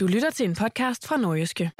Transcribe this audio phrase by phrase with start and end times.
[0.00, 1.70] Du lytter til en podcast fra Nordjyske.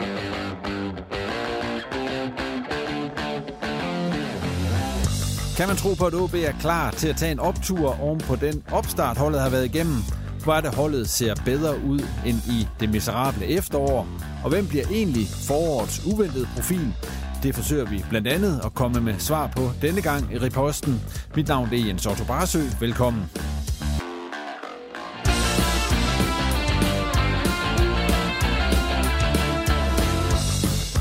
[5.56, 8.36] Kan man tro på, at OB er klar til at tage en optur oven på
[8.36, 9.96] den opstart, holdet har været igennem?
[10.44, 14.08] Hvor er det, holdet ser bedre ud end i det miserable efterår?
[14.44, 16.94] Og hvem bliver egentlig forårets uventede profil?
[17.42, 21.00] Det forsøger vi blandt andet at komme med svar på denne gang i reposten.
[21.36, 22.60] Mit navn er Jens Otto Barsø.
[22.80, 23.22] Velkommen.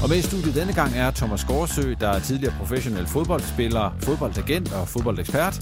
[0.05, 4.73] Og med i studiet denne gang er Thomas Gårdsø, der er tidligere professionel fodboldspiller, fodboldagent
[4.73, 5.53] og fodboldekspert.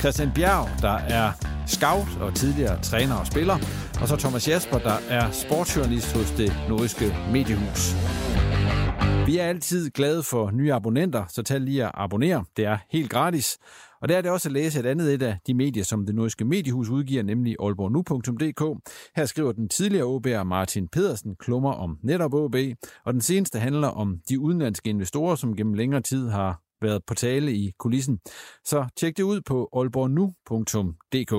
[0.00, 1.32] Christian Bjerg, der er
[1.66, 3.58] scout og tidligere træner og spiller.
[4.00, 7.94] Og så Thomas Jasper, der er sportsjournalist hos det nordiske mediehus.
[9.26, 12.44] Vi er altid glade for nye abonnenter, så tag lige at abonnere.
[12.56, 13.58] Det er helt gratis.
[14.06, 16.14] Og der er det også at læse et andet et af de medier, som det
[16.14, 18.90] nordiske mediehus udgiver, nemlig aalborgnu.dk.
[19.16, 22.54] Her skriver den tidligere OB'er Martin Pedersen klummer om netop OB,
[23.04, 27.14] og den seneste handler om de udenlandske investorer, som gennem længere tid har været på
[27.14, 28.18] tale i kulissen.
[28.64, 31.32] Så tjek det ud på aalborgnu.dk.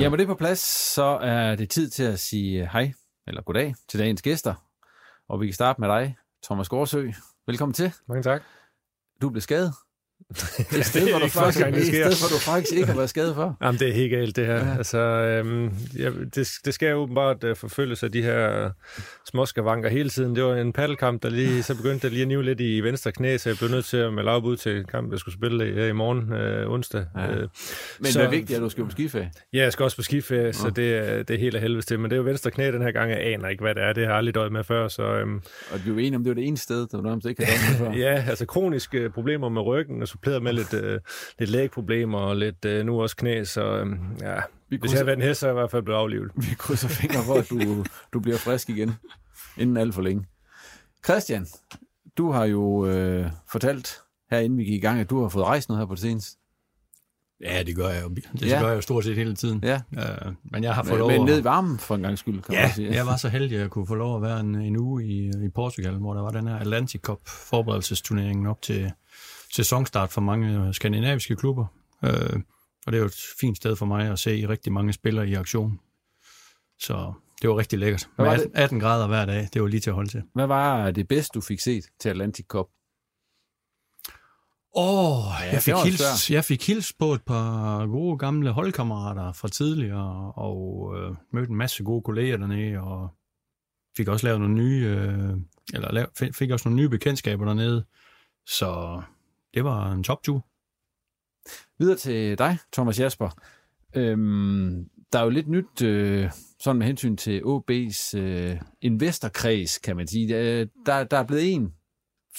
[0.00, 0.58] Ja, med det på plads,
[0.94, 2.92] så er det tid til at sige hej,
[3.26, 4.54] eller goddag, til dagens gæster.
[5.28, 7.10] Og vi kan starte med dig, Thomas Gårdsø.
[7.46, 7.92] Velkommen til.
[8.08, 8.42] Mange tak.
[9.22, 9.72] Du blev skadet.
[10.70, 12.10] Det er sted, hvor du faktisk, gang, det sker.
[12.10, 13.52] sted, hvor du faktisk ikke har været skadet før.
[13.62, 14.54] Jamen, det er helt galt, det her.
[14.54, 14.76] Ja.
[14.76, 18.70] Altså, øhm, ja, det, det skal åbenbart uh, forfølges af de her
[19.30, 20.36] småskavanker hele tiden.
[20.36, 23.36] Det var en paddelkamp, der lige, så begyndte lige at nive lidt i venstre knæ,
[23.36, 25.92] så jeg blev nødt til at melde ud til kamp, jeg skulle spille her i
[25.92, 27.04] morgen, øh, onsdag.
[27.16, 27.30] Ja.
[27.30, 27.48] Øh,
[27.98, 29.30] Men så, det er vigtigt, at du skal på skiferie.
[29.52, 30.52] Ja, jeg skal også på skiferie, ja.
[30.52, 32.00] så det, er, det er helt af helvede til.
[32.00, 33.92] Men det er jo venstre knæ den her gang, jeg aner ikke, hvad det er.
[33.92, 34.88] Det har jeg aldrig døjet med før.
[34.88, 35.42] Så, øhm,
[35.72, 37.86] og du er enige om, det var det ene sted, der nærmest ikke havde med
[37.86, 37.98] før?
[38.06, 41.00] ja, altså kroniske problemer med ryggen, og suppleret med lidt, øh,
[41.38, 44.34] lidt lægproblemer og lidt øh, nu også knæ, så øh, ja,
[44.68, 46.30] vi hvis jeg havde været en hest, så er jeg i hvert fald blevet aflivet.
[46.48, 48.92] Vi krydser fingre for, at du, du bliver frisk igen,
[49.56, 50.24] inden alt for længe.
[51.04, 51.46] Christian,
[52.16, 54.00] du har jo øh, fortalt
[54.30, 56.02] her inden vi gik i gang, at du har fået rejst noget her på det
[56.02, 56.38] seneste.
[57.40, 58.08] Ja, det gør jeg jo.
[58.08, 58.60] Det ja.
[58.60, 59.60] gør jeg jo stort set hele tiden.
[59.62, 59.80] Ja.
[59.92, 62.42] Uh, men jeg har fået men, lov Men ned i varmen for en gang skyld,
[62.42, 62.94] kan ja, man sige.
[62.94, 65.30] jeg var så heldig, at jeg kunne få lov at være en, en uge i,
[65.44, 68.92] i Portugal, hvor der var den her Atlantic Cup forberedelsesturneringen op til
[69.54, 71.66] sæsonstart for mange skandinaviske klubber.
[72.02, 72.40] Uh,
[72.86, 75.34] og det er jo et fint sted for mig at se rigtig mange spillere i
[75.34, 75.80] aktion.
[76.80, 78.08] Så det var rigtig lækkert.
[78.18, 80.22] Med 18, 18 grader hver dag, det var lige til at holde til.
[80.34, 82.66] Hvad var det bedste, du fik set til Atlantic Cup?
[84.76, 89.32] Åh, oh, ja, jeg, fik hils, jeg fik hils på et par gode gamle holdkammerater
[89.32, 93.08] fra tidligere, og øh, mødte en masse gode kolleger dernede, og
[93.96, 95.36] fik også lavet nogle nye, øh,
[95.74, 97.84] eller lav, fik også nogle nye bekendtskaber dernede.
[98.46, 99.02] Så
[99.54, 100.46] det var en toptur.
[101.78, 103.30] Videre til dig, Thomas Jasper.
[103.96, 109.96] Øhm, der er jo lidt nyt, øh, sådan med hensyn til OB's øh, investorkreds, kan
[109.96, 110.28] man sige.
[110.86, 111.74] Der, der er blevet en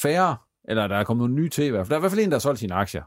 [0.02, 1.90] færre eller der er kommet nogle nye til i hvert fald.
[1.90, 3.04] Der er i hvert fald en, der har solgt sine aktier.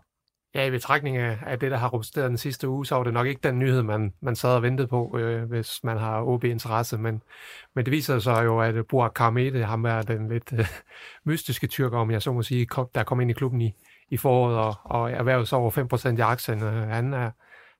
[0.54, 3.12] Ja, i betragtning af, af det, der har rumsteret den sidste uge, så var det
[3.12, 6.98] nok ikke den nyhed, man, man sad og ventede på, øh, hvis man har OB-interesse.
[6.98, 7.22] Men,
[7.74, 10.66] men det viser sig jo, at Burak Karmete, ham er den lidt øh,
[11.24, 13.74] mystiske tyrker, om jeg så må sige, kom, der kom ind i klubben i,
[14.08, 15.70] i foråret og, og erhvervet sig over
[16.14, 16.62] 5% i aktien.
[16.62, 17.30] Øh, han, er,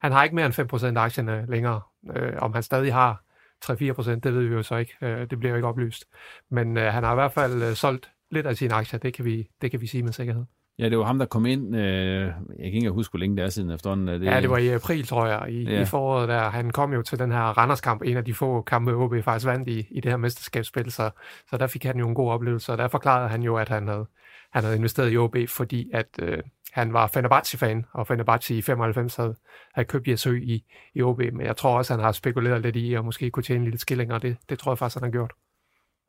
[0.00, 1.80] han har ikke mere end 5% af aktierne længere.
[2.16, 3.22] Øh, om han stadig har
[3.64, 3.74] 3-4%,
[4.10, 4.92] det ved vi jo så ikke.
[5.02, 6.04] Øh, det bliver jo ikke oplyst.
[6.50, 9.24] Men øh, han har i hvert fald øh, solgt lidt af sine aktier, det kan
[9.24, 10.44] vi, det kan vi sige med sikkerhed.
[10.78, 11.76] Ja, det var ham, der kom ind.
[11.76, 14.20] Øh, jeg kan ikke huske, hvor længe det er siden efterhånden.
[14.20, 14.26] Det...
[14.26, 15.82] Ja, det var i april, tror jeg, i, ja.
[15.82, 16.28] i foråret.
[16.28, 16.50] Der.
[16.50, 19.68] Han kom jo til den her Randerskamp, en af de få kampe, OB faktisk vandt
[19.68, 21.10] i, i det her mesterskabsspil, så,
[21.50, 23.88] så der fik han jo en god oplevelse, og der forklarede han jo, at han
[23.88, 24.06] havde,
[24.56, 26.38] han havde investeret i OB, fordi at øh,
[26.72, 29.36] han var Fenerbahce-fan, og Fenerbahce i 95 havde,
[29.74, 30.64] havde købt Jesø i,
[30.94, 33.58] i OB, men jeg tror også, han har spekuleret lidt i, at måske kunne tjene
[33.58, 35.32] en lille skilling, og det, det tror jeg faktisk, han har gjort.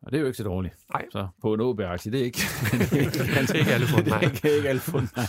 [0.02, 0.76] Og det er jo ikke så dårligt.
[0.94, 1.06] Nej.
[1.12, 2.42] Så på en OB-aktie, det er ikke...
[3.42, 4.22] det er ikke alle fundet, nej.
[4.42, 5.26] Det er ikke alle fundet, nej.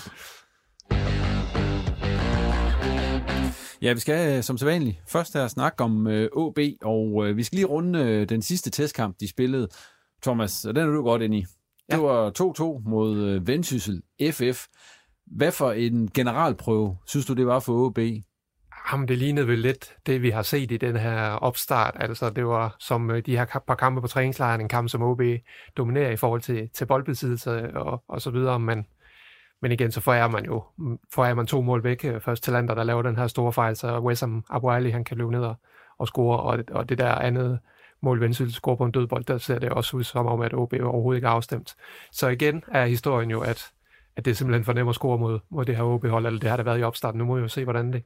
[3.82, 7.42] Ja, vi skal øh, som sædvanligt først her snakke om øh, OB, og øh, vi
[7.42, 9.68] skal lige runde øh, den sidste testkamp, de spillede.
[10.22, 11.46] Thomas, og den er du godt ind i.
[11.90, 11.96] Ja.
[11.96, 12.30] Det var
[12.84, 14.02] 2-2 mod øh, Vendsyssel
[14.32, 14.66] FF.
[15.26, 17.98] Hvad for en generalprøve synes du, det var for OB?
[18.92, 21.96] Jamen, det lignede vel lidt det, vi har set i den her opstart.
[21.96, 25.20] Altså, det var som øh, de her par kampe på træningslejren, en kamp, som OB
[25.76, 28.86] dominerer i forhold til, til boldbesiddelse og, og så videre, men,
[29.62, 30.64] men igen, så får man jo
[31.14, 32.04] får man to mål væk.
[32.04, 35.04] Øh, først til Lander, der laver den her store fejl, så Wessam Abu Ali, han
[35.04, 35.54] kan løbe ned og,
[35.98, 37.58] og score, og, og det der andet
[38.02, 40.72] mål Vendsyssel scorer på en dødbold, der ser det også ud som om, at OB
[40.72, 41.74] overhovedet ikke er afstemt.
[42.12, 43.70] Så igen er historien jo, at,
[44.16, 46.40] at det er simpelthen for nemt at score mod, mod det her OB-hold, eller altså,
[46.40, 47.18] det har det været i opstarten.
[47.18, 48.02] Nu må vi jo se, hvordan det,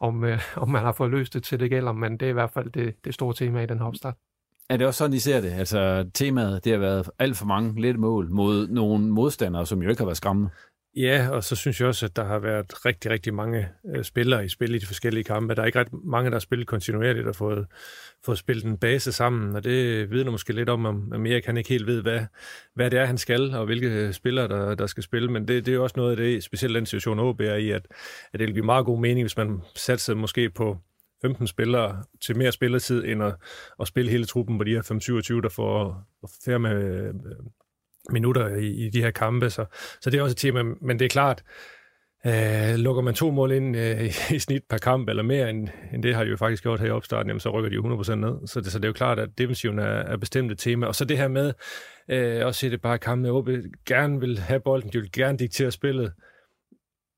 [0.00, 2.32] om, øh, om man har fået løst det til det gælder, men det er i
[2.32, 4.14] hvert fald det, det store tema i den her opstart.
[4.68, 5.50] Er det også sådan, I ser det?
[5.50, 9.90] Altså, temaet, det har været alt for mange lette mål mod nogle modstandere, som jo
[9.90, 10.50] ikke har været skræmmende.
[10.96, 14.44] Ja, og så synes jeg også, at der har været rigtig, rigtig mange øh, spillere
[14.44, 15.54] i spil i de forskellige kampe.
[15.54, 17.66] Der er ikke ret mange, der har spillet kontinuerligt og fået,
[18.24, 21.68] fået spillet en base sammen, og det vidner måske lidt om, om Erik han ikke
[21.68, 22.20] helt ved, hvad,
[22.74, 25.32] hvad det er, han skal, og hvilke øh, spillere, der, der skal spille.
[25.32, 27.70] Men det, det er jo også noget af det, specielt den situation, OB er i,
[27.70, 27.86] at,
[28.32, 30.78] at det vil give meget god mening, hvis man satser måske på
[31.22, 33.34] 15 spillere til mere spilletid, end at,
[33.80, 34.82] at spille hele truppen på de her
[35.38, 36.02] 5-27, der får
[36.44, 37.14] færre med øh,
[38.10, 39.64] minutter i, i de her kampe, så,
[40.00, 41.44] så det er også et tema, men det er klart,
[42.26, 44.04] øh, lukker man to mål ind øh,
[44.36, 46.86] i snit per kamp, eller mere end, end det har de jo faktisk gjort her
[46.86, 48.92] i opstarten, jamen, så rykker de jo 100% ned, så det, så det er jo
[48.92, 51.52] klart, at defensiven er, er bestemt et tema, og så det her med,
[52.10, 53.48] øh, også se det bare kampe, OB
[53.86, 56.12] gerne vil have bolden, de vil gerne diktere spillet,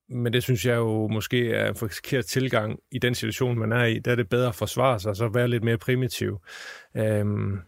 [0.08, 3.84] men det synes jeg jo måske er en forkert tilgang i den situation, man er
[3.84, 3.98] i.
[3.98, 6.38] Der er det bedre at forsvare sig, og så være lidt mere primitiv.
[6.96, 7.58] Øhm,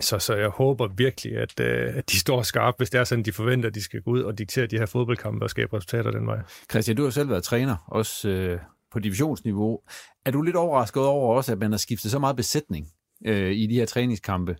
[0.00, 3.24] så, så jeg håber virkelig, at, øh, at de står skarpt, hvis det er sådan,
[3.24, 6.10] de forventer, at de skal gå ud og diktere de her fodboldkampe og skabe resultater
[6.10, 6.38] den vej.
[6.70, 8.58] Christian, du har selv været træner, også øh,
[8.92, 9.80] på divisionsniveau.
[10.24, 12.86] Er du lidt overrasket over også, at man har skiftet så meget besætning
[13.26, 14.56] øh, i de her træningskampe?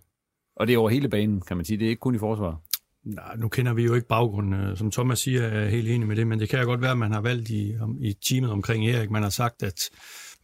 [0.55, 1.77] Og det er over hele banen, kan man sige.
[1.77, 2.57] Det er ikke kun i forsvaret.
[3.03, 4.77] Nej, nu kender vi jo ikke baggrunden.
[4.77, 6.91] Som Thomas siger, er jeg helt enig med det, men det kan jo godt være,
[6.91, 9.11] at man har valgt i, i teamet omkring Erik.
[9.11, 9.89] Man har sagt, at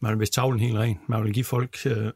[0.04, 0.98] man vil vist tavlen helt ren.
[1.08, 1.96] Man vil give folk, øh,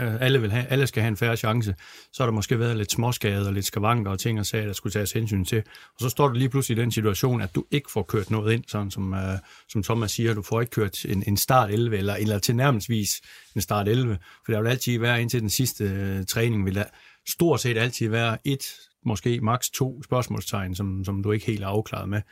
[0.00, 1.74] øh, alle, vil have, alle skal have en færre chance.
[2.12, 4.72] Så har der måske været lidt småskade og lidt skavanker og ting og sager, der
[4.72, 5.58] skulle tages hensyn til.
[5.94, 8.52] Og så står du lige pludselig i den situation, at du ikke får kørt noget
[8.52, 11.98] ind, sådan som, øh, som Thomas siger, du får ikke kørt en, en start 11,
[11.98, 13.20] eller, eller tilnærmelsesvis
[13.54, 16.84] en start 11, for der vil altid være indtil den sidste øh, træning, vil der
[17.28, 18.64] stort set altid være et,
[19.04, 22.22] måske maks to spørgsmålstegn, som, som du ikke helt er afklaret med.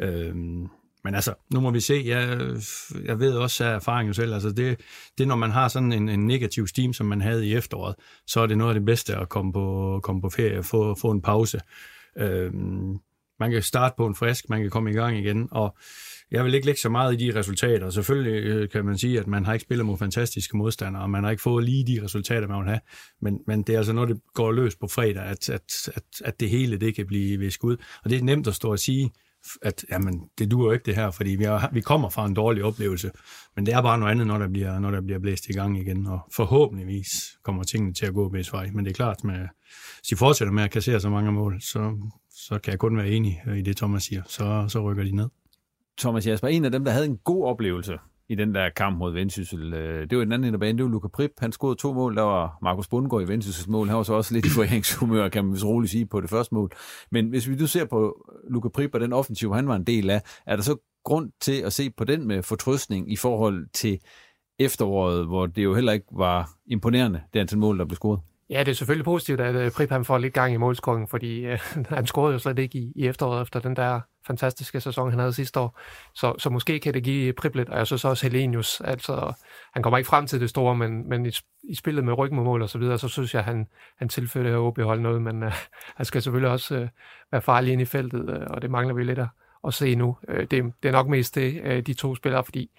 [0.00, 0.34] Øh,
[1.04, 2.02] men altså, nu må vi se.
[2.06, 2.38] Jeg,
[3.04, 4.80] jeg ved også af erfaring jo selv, altså det,
[5.18, 7.94] det når man har sådan en, en negativ steam, som man havde i efteråret,
[8.26, 10.94] så er det noget af det bedste at komme på, komme på ferie og få,
[10.94, 11.60] få en pause.
[12.18, 12.98] Øhm,
[13.40, 15.76] man kan starte på en frisk, man kan komme i gang igen, og
[16.30, 17.90] jeg vil ikke lægge så meget i de resultater.
[17.90, 21.24] Selvfølgelig øh, kan man sige, at man har ikke spillet mod fantastiske modstandere, og man
[21.24, 22.80] har ikke fået lige de resultater, man vil have.
[23.20, 26.40] Men, men det er altså, når det går løs på fredag, at, at, at, at
[26.40, 27.76] det hele det kan blive visket ud.
[28.04, 29.10] Og det er nemt at stå og sige,
[29.62, 32.34] at jamen, det duer jo ikke det her, fordi vi, er, vi kommer fra en
[32.34, 33.10] dårlig oplevelse.
[33.56, 35.78] Men det er bare noget andet, når der bliver, når der bliver blæst i gang
[35.78, 38.70] igen, og forhåbentligvis kommer tingene til at gå bedst vej.
[38.72, 39.38] Men det er klart, med,
[39.98, 41.96] hvis de fortsætter med at kassere så mange mål, så,
[42.30, 44.22] så kan jeg kun være enig øh, i det, Thomas siger.
[44.26, 45.28] Så, så rykker de ned.
[45.98, 49.12] Thomas Jasper, en af dem, der havde en god oplevelse i den der kamp mod
[49.12, 49.74] Vendsyssel.
[49.74, 51.30] Øh, det var den anden bane, det var Luka Prip.
[51.38, 52.16] Han scorede to mål.
[52.16, 53.88] Der var Markus Bundgaard i Vendsyssels mål.
[53.88, 56.54] Han var så også lidt i foreningshumør, kan man vist roligt sige, på det første
[56.54, 56.70] mål.
[57.10, 60.10] Men hvis vi nu ser på Luka Prip og den offensiv, han var en del
[60.10, 63.98] af, er der så grund til at se på den med fortrøstning i forhold til
[64.58, 68.20] efteråret, hvor det jo heller ikke var imponerende, det antal mål, der blev scoret?
[68.52, 71.44] Ja, det er selvfølgelig positivt, at Pripam Prip han får lidt gang i målscoringen, fordi
[71.44, 75.18] øh, han scorede jo slet ikke i, i efteråret efter den der fantastiske sæson, han
[75.18, 75.78] havde sidste år.
[76.14, 79.32] Så, så måske kan det give Prip lidt, og jeg synes også Helenius, altså
[79.72, 81.32] han kommer ikke frem til det store, men, men i,
[81.64, 83.66] i spillet med ryggen mål og så videre, så synes jeg, han,
[83.98, 85.52] han tilfører det her OB noget, men øh,
[85.96, 86.88] han skal selvfølgelig også øh,
[87.32, 89.28] være farlig ind i feltet, øh, og det mangler vi lidt at,
[89.66, 90.16] at se nu.
[90.28, 92.70] Øh, det, det er nok mest det, øh, de to spillere, fordi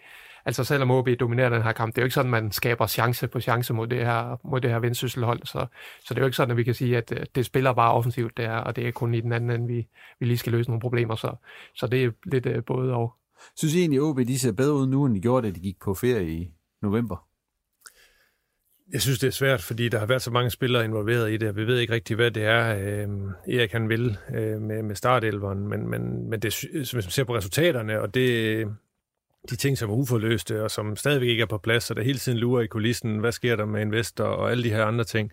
[0.45, 2.87] altså selvom OB dominerer den her kamp, det er jo ikke sådan, at man skaber
[2.87, 5.65] chance på chance mod det her, mod det her vendsysselhold, så,
[5.99, 7.93] så det er jo ikke sådan, at vi kan sige, at øh, det spiller bare
[7.93, 9.87] offensivt der, og det er kun i den anden ende, vi,
[10.19, 11.35] vi lige skal løse nogle problemer, så,
[11.75, 13.13] så det er lidt uh, både og.
[13.57, 15.59] Synes I egentlig, at OB de ser bedre ud nu, end de gjorde, da de
[15.59, 17.27] gik på ferie i november?
[18.93, 21.49] Jeg synes, det er svært, fordi der har været så mange spillere involveret i det,
[21.49, 23.07] og vi ved ikke rigtig, hvad det er, øh,
[23.55, 27.35] Erik han vil øh, med, med startelveren, men, men, men det, hvis man ser på
[27.35, 28.67] resultaterne, og det,
[29.49, 32.19] de ting, som er uforløste, og som stadigvæk ikke er på plads, og der hele
[32.19, 35.31] tiden lurer i kulissen, hvad sker der med investor og alle de her andre ting,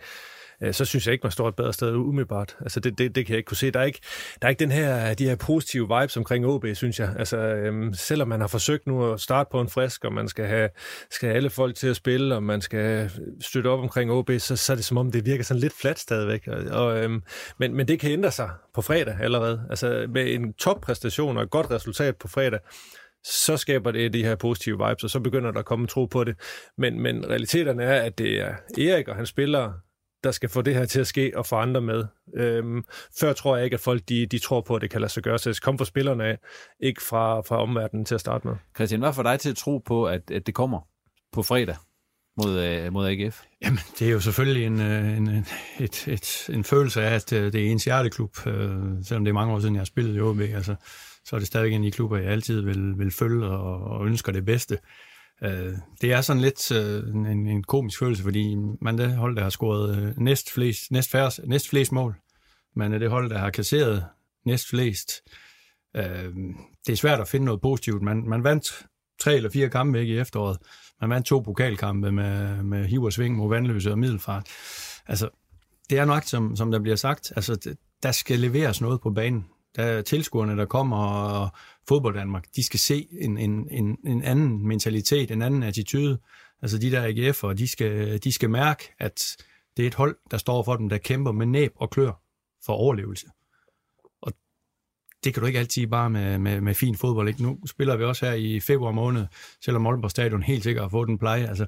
[0.63, 2.57] øh, så synes jeg ikke, man står et bedre sted umiddelbart.
[2.61, 3.71] Altså, det, det, det kan jeg ikke kunne se.
[3.71, 4.01] Der er ikke,
[4.43, 7.15] der er ikke den her, de her positive vibes omkring OB, synes jeg.
[7.19, 10.47] Altså, øhm, selvom man har forsøgt nu at starte på en frisk, og man skal
[10.47, 10.69] have,
[11.11, 14.57] skal have alle folk til at spille, og man skal støtte op omkring OB, så,
[14.57, 16.49] så er det som om, det virker sådan lidt fladt stadigvæk.
[16.49, 17.23] Og, og, øhm,
[17.59, 19.63] men, men det kan ændre sig på fredag allerede.
[19.71, 22.61] Altså, med en toppræstation og et godt resultat på fredag,
[23.25, 26.25] så skaber det de her positive vibes, og så begynder der at komme tro på
[26.25, 26.37] det.
[26.79, 29.73] Men, men realiteterne er, at det er Erik og han spiller
[30.25, 32.05] der skal få det her til at ske og få andre med.
[32.37, 32.85] Øhm,
[33.21, 35.23] før tror jeg ikke, at folk de, de tror på, at det kan lade sig
[35.23, 36.39] gøre, så det kommer fra spillerne af,
[36.81, 38.57] ikke fra, fra omverdenen til at starte med.
[38.77, 40.81] Christian, hvad får dig til at tro på, at, at det kommer
[41.33, 41.77] på fredag?
[42.37, 43.43] mod, øh, mod AGF?
[43.63, 45.47] Jamen, det er jo selvfølgelig en, øh, en, en,
[45.79, 48.47] et, et, en følelse af, at øh, det er ens hjerteklub.
[48.47, 48.73] Øh,
[49.03, 50.75] selvom det er mange år siden, jeg har spillet i OB, altså,
[51.31, 54.33] så er det stadigvæk en i klubber, jeg altid vil, vil følge og, og ønsker
[54.33, 54.79] det bedste.
[55.43, 59.43] Øh, det er sådan lidt øh, en, en komisk følelse, fordi man det hold, der
[59.43, 62.17] har scoret øh, næst, flest, næst, færres, næst flest mål.
[62.77, 64.05] Man er det hold, der har kasseret
[64.47, 65.13] næst flest.
[65.97, 66.35] Øh,
[66.87, 68.03] det er svært at finde noget positivt.
[68.03, 68.87] Man, man vandt
[69.21, 70.59] tre eller fire kampe væk i efteråret.
[71.01, 74.49] Man vandt to pokalkampe med, med hiv og sving mod vandløse og middelfart.
[75.07, 75.29] Altså,
[75.91, 79.45] det er nok, som, som der bliver sagt, altså, der skal leveres noget på banen
[79.77, 81.49] der tilskuerne, der kommer, og
[81.89, 86.19] fodbold Danmark, de skal se en, en, en, en anden mentalitet, en anden attitude.
[86.63, 89.37] Altså de der AGF'ere, de skal, de skal mærke, at
[89.77, 92.13] det er et hold, der står for dem, der kæmper med næb og klør
[92.67, 93.27] for overlevelse
[95.25, 97.29] det kan du ikke altid bare med, med, med fin fodbold.
[97.29, 97.43] Ikke?
[97.43, 99.27] Nu spiller vi også her i februar måned,
[99.65, 101.49] selvom Aalborg Stadion helt sikkert har fået den pleje.
[101.49, 101.67] Altså,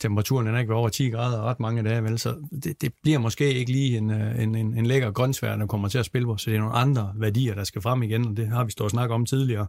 [0.00, 2.18] temperaturen er ikke ved over 10 grader ret mange dage, vel?
[2.18, 5.88] så det, det bliver måske ikke lige en, en, en, en lækker grøntsvær, der kommer
[5.88, 8.36] til at spille på, så det er nogle andre værdier, der skal frem igen, og
[8.36, 9.66] det har vi stået og snakket om tidligere.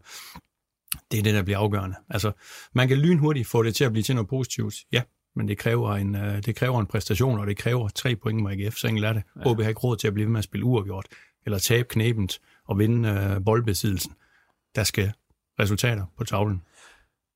[1.12, 1.96] Det er det, der bliver afgørende.
[2.10, 2.32] Altså,
[2.76, 5.02] man kan lynhurtigt få det til at blive til noget positivt, ja,
[5.36, 8.52] men det kræver en, øh, det kræver en præstation, og det kræver tre point med
[8.52, 9.24] AGF, så enkelt er det.
[9.36, 9.52] Ja.
[9.52, 11.06] OB har ikke råd til at blive ved med at spille uafgjort,
[11.46, 14.14] eller tabe knæbent, og vinde øh, boldbesiddelsen.
[14.76, 15.14] Der skal
[15.60, 16.62] resultater på tavlen.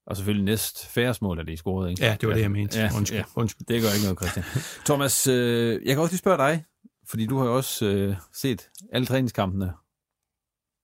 [0.07, 2.05] Og selvfølgelig næst færres mål, at de scorede, ikke?
[2.05, 2.79] Ja, det var det, jeg mente.
[2.79, 3.17] Ja, undskyld.
[3.17, 3.67] Ja, undskyld.
[3.67, 4.46] Det gør ikke noget, Christian.
[4.86, 6.65] Thomas, øh, jeg kan også lige spørge dig,
[7.10, 9.74] fordi du har jo også øh, set alle træningskampene,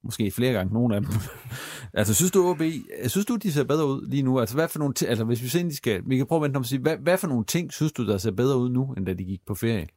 [0.04, 1.12] måske flere gange, nogle af dem.
[2.00, 2.62] altså, synes du, OB,
[3.08, 4.40] synes du, de ser bedre ud lige nu?
[4.40, 6.58] Altså, hvad for nogle altså, hvis vi ser, de skal, vi kan prøve at vente
[6.58, 8.94] om at sige, hvad, hvad for nogle ting synes du, der ser bedre ud nu,
[8.98, 9.88] end da de gik på ferie?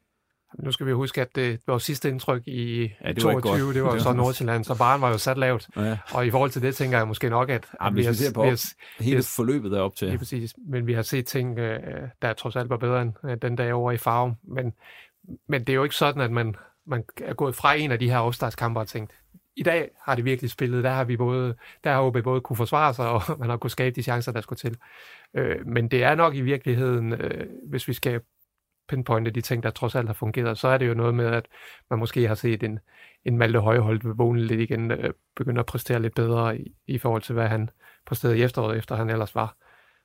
[0.58, 3.94] Nu skal vi huske, at det, vores sidste indtryk i ja, det 22, det var
[3.94, 5.68] jo så Nordsjælland, så barn var jo sat lavt.
[5.76, 5.98] Ja.
[6.12, 7.66] Og i forhold til det, tænker jeg måske nok, at...
[7.92, 10.08] Vi har, ser på vi har, hele vi forløbet derop til.
[10.08, 11.80] Lige præcis, men vi har set ting, øh,
[12.22, 14.34] der trods alt var bedre end øh, den dag over i farven.
[14.42, 14.72] Men,
[15.48, 18.10] men det er jo ikke sådan, at man, man er gået fra en af de
[18.10, 19.12] her opstartskampe og tænkt,
[19.56, 20.84] i dag har det virkelig spillet.
[20.84, 23.70] Der har vi både, der har OB både kunne forsvare sig, og man har kunne
[23.70, 24.76] skabe de chancer, der skulle til.
[25.34, 28.20] Øh, men det er nok i virkeligheden, øh, hvis vi skal
[28.88, 31.47] pinpointe de ting, der trods alt har fungeret, så er det jo noget med, at
[31.90, 32.78] man måske har set en,
[33.25, 37.23] en Malte Højholdt vågne lidt igen, øh, begynde at præstere lidt bedre i, i forhold
[37.23, 37.71] til, hvad han
[38.07, 39.57] præsterede i efteråret, efter han ellers var,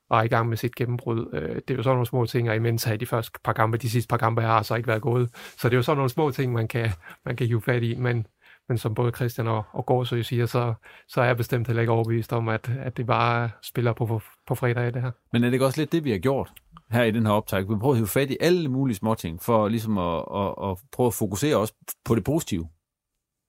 [0.10, 1.30] var i gang med sit gennembrud.
[1.34, 3.78] Øh, det er jo sådan nogle små ting, og imens har de første par kampe,
[3.78, 5.30] de sidste par kampe har så ikke været gået.
[5.34, 6.90] Så det er jo sådan nogle små ting, man kan,
[7.26, 8.28] man kan hive fat i, men,
[8.70, 10.74] men som både Christian og, og Gårdsø siger, så,
[11.08, 14.22] så er jeg bestemt heller ikke overbevist om, at, at det bare spiller på, på,
[14.48, 15.12] på fredag i det her.
[15.34, 16.52] Men er det ikke også lidt det, vi har gjort?
[16.92, 17.70] Her i den her optag.
[17.70, 21.08] Vi prøver at hive fat i alle mulige småting, for ligesom at, at, at prøve
[21.08, 21.74] at fokusere også
[22.06, 22.68] på det positive.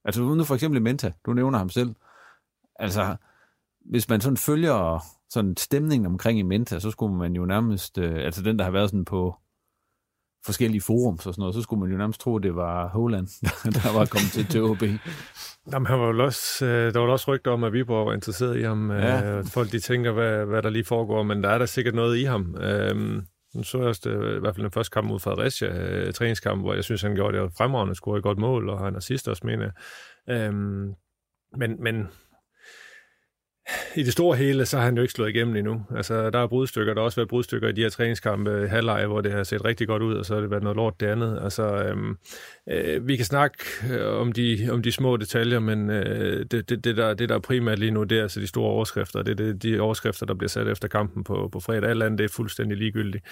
[0.05, 1.95] Altså nu for eksempel Menta, du nævner ham selv.
[2.77, 3.17] Altså,
[3.91, 8.25] hvis man sådan følger sådan stemningen omkring i Menta, så skulle man jo nærmest, øh,
[8.25, 9.37] altså den, der har været sådan på
[10.45, 13.27] forskellige forums og sådan noget, så skulle man jo nærmest tro, at det var Holland,
[13.83, 14.83] der var kommet til, til OB.
[15.73, 18.63] Jamen, han var også, øh, der var også rygter om, at Viborg var interesseret i
[18.63, 18.91] ham.
[18.91, 19.39] Ja.
[19.39, 22.19] Øh, folk de tænker, hvad, hvad der lige foregår, men der er der sikkert noget
[22.19, 22.57] i ham.
[22.61, 23.23] Øh,
[23.55, 26.63] nu så jeg også det, i hvert fald den første kamp mod Fredericia, øh, træningskamp,
[26.63, 29.47] hvor jeg synes, han gjorde det fremragende, scorede et godt mål, og han assist også,
[29.47, 29.73] mener jeg.
[30.37, 30.95] Øhm,
[31.57, 32.09] men, men
[33.95, 35.83] i det store hele, så har han jo ikke slået igennem endnu.
[35.97, 36.95] Altså, der er brudstykker.
[36.95, 39.87] Der har også været brudstykker i de her træningskampe halvleje, hvor det har set rigtig
[39.87, 41.39] godt ud, og så har det været noget lort det andet.
[41.43, 42.17] Altså, øhm,
[42.69, 43.59] øh, vi kan snakke
[43.91, 47.35] øh, om de, om de små detaljer, men øh, det, det, det, der, det, der
[47.35, 49.23] er primært lige nu, det er altså de store overskrifter.
[49.23, 51.91] Det er det, de overskrifter, der bliver sat efter kampen på, på fredag.
[51.91, 53.25] Alt andet det er fuldstændig ligegyldigt.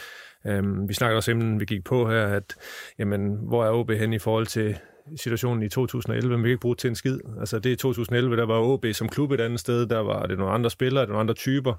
[0.46, 2.56] Øhm, vi snakker også, inden vi gik på her, at
[2.98, 4.78] jamen, hvor er OB hen i forhold til
[5.16, 7.18] situationen i 2011, men vi kan ikke bruge til en skid.
[7.40, 10.38] Altså det er 2011, der var OB som klub et andet sted, der var det
[10.38, 11.74] nogle andre spillere, nogle andre typer.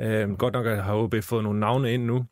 [0.00, 2.24] Øhm, godt nok har OB fået nogle navne ind nu,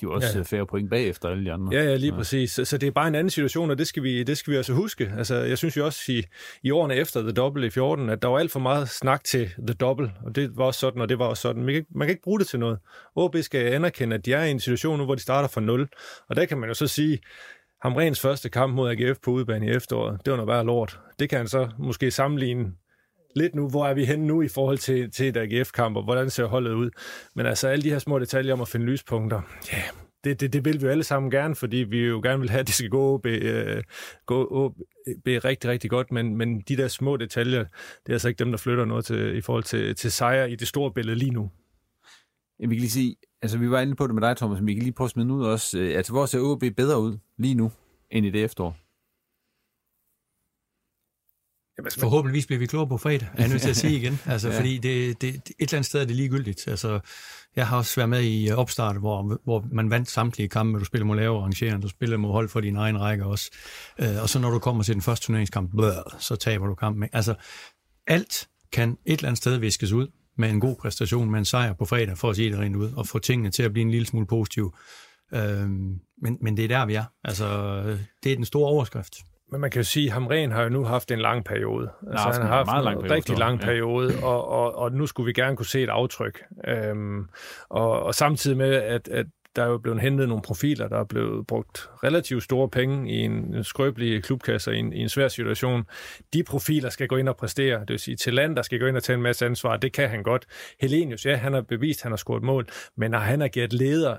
[0.00, 0.42] de er også ja.
[0.42, 1.72] færre point bagefter alle de andre.
[1.72, 2.18] Ja, ja, lige ja.
[2.18, 2.50] præcis.
[2.50, 4.56] Så, så det er bare en anden situation, og det skal vi, det skal vi
[4.56, 5.12] altså huske.
[5.18, 6.24] Altså, jeg synes jo også i,
[6.62, 9.50] i årene efter The Double i 14, at der var alt for meget snak til
[9.66, 11.64] The Double, og det var også sådan, og det var også sådan.
[11.64, 12.78] Man kan, man kan ikke bruge det til noget.
[13.16, 15.88] OB skal anerkende, at de er i en situation nu, hvor de starter fra 0,
[16.28, 17.18] og der kan man jo så sige,
[17.84, 21.00] Hamrens første kamp mod AGF på udebane i efteråret, det var noget værre lort.
[21.18, 22.72] Det kan han så måske sammenligne
[23.36, 26.30] lidt nu, hvor er vi henne nu i forhold til, til et AGF-kamp, og hvordan
[26.30, 26.90] ser holdet ud.
[27.34, 29.40] Men altså alle de her små detaljer om at finde lyspunkter,
[29.72, 29.88] ja, yeah,
[30.24, 32.60] det, det, det vil vi jo alle sammen gerne, fordi vi jo gerne vil have,
[32.60, 33.82] at det skal gå OB, øh,
[34.26, 34.76] gå OB
[35.26, 38.58] rigtig, rigtig godt, men, men de der små detaljer, det er altså ikke dem, der
[38.58, 41.50] flytter noget til, i forhold til, til sejre i det store billede lige nu.
[42.64, 44.74] Jeg vil lige sige, altså vi var inde på det med dig, Thomas, men vi
[44.74, 45.78] kan lige prøve at smide ud også.
[45.78, 47.72] Øh, altså, hvor ser OB bedre ud lige nu,
[48.10, 48.76] end i det efterår?
[51.78, 54.20] Jamen, Forhåbentligvis bliver vi klogere på fredag, er jeg nødt til at sige igen.
[54.26, 54.58] Altså, ja.
[54.58, 56.68] Fordi det, det, et eller andet sted er det ligegyldigt.
[56.68, 57.00] Altså,
[57.56, 60.84] jeg har også været med i øh, opstart, hvor, hvor man vandt samtlige kampe, du
[60.84, 63.50] spiller mod lave arrangeren, du spiller mod hold for din egen række også.
[63.98, 67.08] Øh, og så når du kommer til den første turneringskamp, blød, så taber du kampen.
[67.12, 67.34] Altså,
[68.06, 71.72] alt kan et eller andet sted viskes ud med en god præstation, med en sejr
[71.72, 73.90] på fredag, for at sige det rent ud, og få tingene til at blive en
[73.90, 74.74] lille smule positiv.
[75.34, 75.68] Øh,
[76.22, 77.04] men, men det er der, vi er.
[77.24, 77.46] Altså,
[78.24, 79.14] det er den store overskrift.
[79.50, 81.90] Men man kan jo sige, at Hamren har jo nu haft en lang periode.
[82.10, 84.24] Altså, han har haft en, lang periode, rigtig lang periode, ja.
[84.30, 86.42] og, og, og nu skulle vi gerne kunne se et aftryk.
[86.68, 87.28] Øhm,
[87.68, 91.04] og, og samtidig med, at, at der er jo blevet hentet nogle profiler, der er
[91.04, 95.84] blevet brugt relativt store penge i en skrøbelig klubkasse i en, i en svær situation.
[96.32, 98.86] De profiler skal gå ind og præstere, det vil sige til land, der skal gå
[98.86, 100.46] ind og tage en masse ansvar, det kan han godt.
[100.80, 104.18] Helenius, ja, han har bevist, han har scoret mål, men når han har givet leder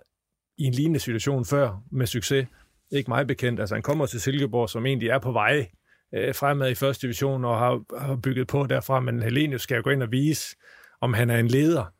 [0.57, 2.47] i en lignende situation før med succes,
[2.91, 3.59] ikke mig bekendt.
[3.59, 5.67] Altså, han kommer til Silkeborg, som egentlig er på vej
[6.15, 9.81] øh, fremad i første division og har, har bygget på derfra, men Helenius skal jo
[9.83, 10.55] gå ind og vise,
[11.01, 11.94] om han er en leder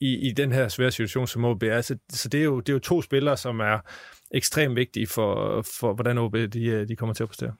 [0.00, 1.68] i, i den her svære situation, som OB er.
[1.68, 3.78] Så, altså, så det, er jo, det er jo to spillere, som er
[4.30, 7.52] ekstremt vigtige for, for hvordan OB de, øh, de kommer til at præstere.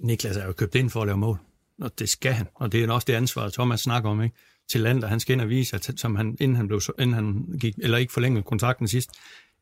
[0.00, 1.38] Niklas er jo købt ind for at lave mål,
[1.80, 2.46] og det skal han.
[2.54, 4.36] Og det er også det ansvar, Thomas snakker om, ikke?
[4.68, 5.08] til Lander.
[5.08, 7.98] Han skal ind og vise, at som han, inden han, blev, inden han gik, eller
[7.98, 9.10] ikke forlængede kontrakten sidst,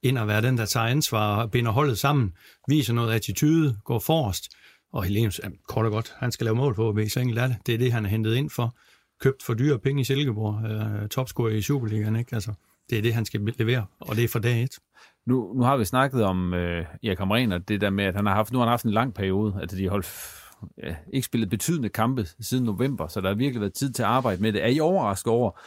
[0.03, 2.33] ind og være den, der tager ansvar, og binder holdet sammen,
[2.69, 4.51] viser noget attitude, går forrest.
[4.93, 7.57] Og Helenius, kort og godt, han skal lave mål på OB, så enkelt er det.
[7.67, 8.77] Det er det, han er hentet ind for.
[9.21, 12.35] Købt for dyre penge i Silkeborg, øh, topscorer i Superligaen, ikke?
[12.35, 12.53] Altså,
[12.91, 14.79] det er det, han skal levere, og det er for dag et.
[15.27, 18.27] Nu, nu har vi snakket om øh, Erik Hamren, og det der med, at han
[18.27, 20.35] har haft, nu har han haft en lang periode, altså de har holdt,
[20.83, 24.09] ja, ikke spillet betydende kampe siden november, så der har virkelig været tid til at
[24.09, 24.63] arbejde med det.
[24.63, 25.61] Er I overrasket over,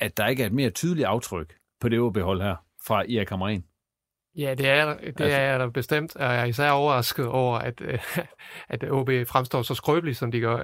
[0.00, 2.56] at der ikke er et mere tydeligt aftryk på det OB-hold her?
[2.86, 3.64] fra Erik Hamren.
[4.36, 5.24] Ja, det er, det altså.
[5.24, 7.82] er jeg da bestemt, og jeg er især overrasket over, at,
[8.68, 10.56] at OB fremstår så skrøbeligt, som de gør.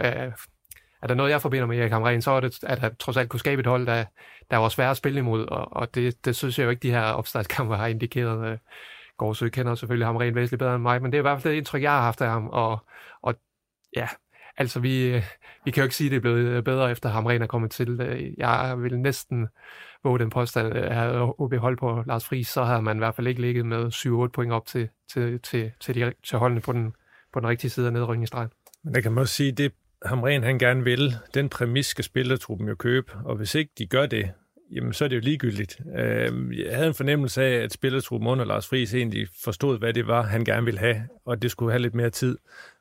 [1.02, 3.28] Er der noget, jeg forbinder med Erik Hamren, så er det, at han trods alt
[3.28, 4.04] kunne skabe et hold, der,
[4.50, 6.90] der var svært at spille imod, og, og det, det synes jeg jo ikke, de
[6.90, 8.52] her opstartskampe har indikeret.
[8.52, 8.58] Øh,
[9.16, 11.58] Gårdsø kender selvfølgelig Hamren væsentligt bedre end mig, men det er i hvert fald det
[11.58, 12.78] indtryk, jeg har haft af ham, og,
[13.22, 13.34] og
[13.96, 14.08] ja,
[14.56, 15.22] altså vi, øh,
[15.64, 17.70] vi kan jo ikke sige, at det er blevet øh, bedre, efter Hamren er kommet
[17.70, 18.00] til.
[18.38, 19.48] Jeg vil næsten
[20.04, 23.14] våge den påstand, at havde OB holdt på Lars Friis, så havde man i hvert
[23.14, 26.72] fald ikke ligget med 7-8 point op til, til, til, til, de, til holdene på
[26.72, 26.94] den,
[27.32, 28.50] på den rigtige side af nedrykningsstregen.
[28.84, 29.72] Men der kan man også sige, det
[30.04, 34.06] Hamren han gerne vil, den præmis skal spillertruppen jo købe, og hvis ikke de gør
[34.06, 34.30] det,
[34.70, 35.80] jamen så er det jo ligegyldigt.
[35.98, 40.06] Øh, jeg havde en fornemmelse af, at spillertruppen under Lars Friis egentlig forstod, hvad det
[40.06, 42.38] var, han gerne ville have, og det skulle have lidt mere tid.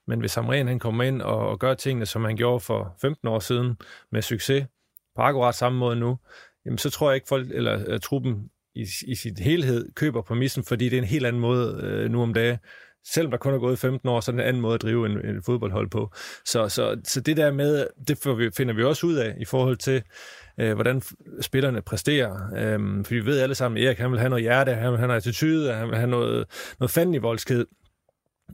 [0.07, 3.27] Men hvis Hamren han kommer ind og, og gør tingene, som han gjorde for 15
[3.27, 3.77] år siden
[4.11, 4.65] med succes,
[5.15, 6.17] på akkurat samme måde nu,
[6.65, 10.63] jamen så tror jeg ikke, folk, eller uh, truppen i, i sit helhed køber præmissen,
[10.63, 12.57] fordi det er en helt anden måde øh, nu om dagen.
[13.13, 15.05] Selvom der kun er gået 15 år, så er det en anden måde at drive
[15.05, 16.11] en, en fodboldhold på.
[16.45, 19.45] Så, så, så det der med, det får vi, finder vi også ud af i
[19.45, 20.03] forhold til,
[20.61, 21.01] uh, hvordan
[21.41, 22.75] spillerne præsterer.
[22.75, 24.97] Um, for vi ved alle sammen, at Erik han vil have noget hjerte, han vil
[24.97, 26.45] have noget attitude, han vil have noget,
[26.79, 27.65] noget fanden i voldsked.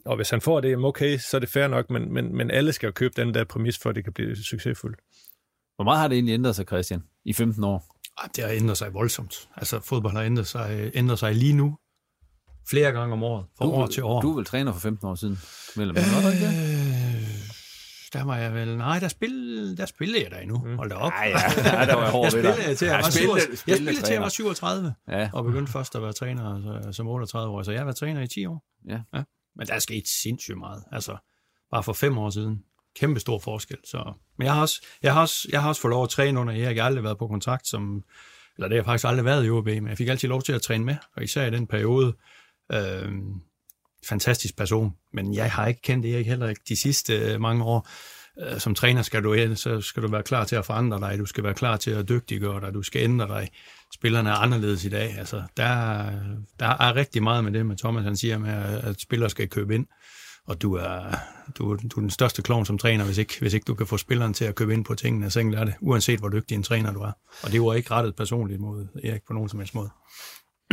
[0.05, 2.73] Og hvis han får det, okay, så er det fair nok, men, men, men alle
[2.73, 4.97] skal jo købe den der præmis, for at det kan blive succesfuldt.
[5.75, 7.85] Hvor meget har det egentlig ændret sig, Christian, i 15 år?
[8.35, 9.49] Det har ændret sig voldsomt.
[9.57, 11.77] Altså, fodbold har ændret sig, ændret sig lige nu
[12.69, 14.21] flere gange om året, fra du, år til år.
[14.21, 15.39] Du er vel træner for 15 år siden?
[15.75, 16.03] Mellem, øh,
[18.13, 18.77] der var jeg vel...
[18.77, 20.57] Nej, der spillede, der spillede jeg da endnu.
[20.65, 20.75] Mm.
[20.77, 21.11] Hold da op.
[21.11, 22.53] Ej, ja, ja, der var jeg hård jeg ved dig.
[22.53, 24.93] spillede til, jeg var, spillede- 37, jeg spillede til, jeg var 37.
[25.09, 25.29] Ja.
[25.33, 27.63] Og begyndte først at være træner altså, som 38 år.
[27.63, 28.63] Så jeg har været træner i 10 år.
[28.89, 28.99] Ja.
[29.13, 29.23] ja.
[29.55, 30.83] Men der er sket sindssygt meget.
[30.91, 31.17] Altså,
[31.71, 32.59] bare for fem år siden.
[32.99, 33.77] Kæmpe stor forskel.
[33.91, 34.13] Så.
[34.37, 36.53] Men jeg har, også, jeg, har også, jeg har også fået lov at træne under
[36.53, 36.75] Erik.
[36.75, 38.01] Jeg har aldrig været på kontrakt som...
[38.57, 40.53] Eller det har jeg faktisk aldrig været i OB, men jeg fik altid lov til
[40.53, 40.95] at træne med.
[41.15, 42.13] Og især i den periode...
[42.71, 43.11] Øh,
[44.09, 47.89] fantastisk person, men jeg har ikke kendt Erik heller ikke de sidste øh, mange år.
[48.41, 51.25] Øh, som træner skal du så skal du være klar til at forandre dig, du
[51.25, 53.49] skal være klar til at dygtiggøre dig, du skal ændre dig.
[53.93, 55.15] Spillerne er anderledes i dag.
[55.17, 56.05] Altså, der,
[56.59, 59.75] der er rigtig meget med det, med Thomas han siger med, at spillere skal købe
[59.75, 59.85] ind.
[60.47, 61.15] Og du er,
[61.57, 63.97] du, du er den største klovn som træner, hvis ikke, hvis ikke du kan få
[63.97, 65.29] spilleren til at købe ind på tingene.
[65.29, 67.11] Så enkelt er det, uanset hvor dygtig en træner du er.
[67.43, 69.89] Og det var ikke rettet personligt mod Erik på nogen som helst måde.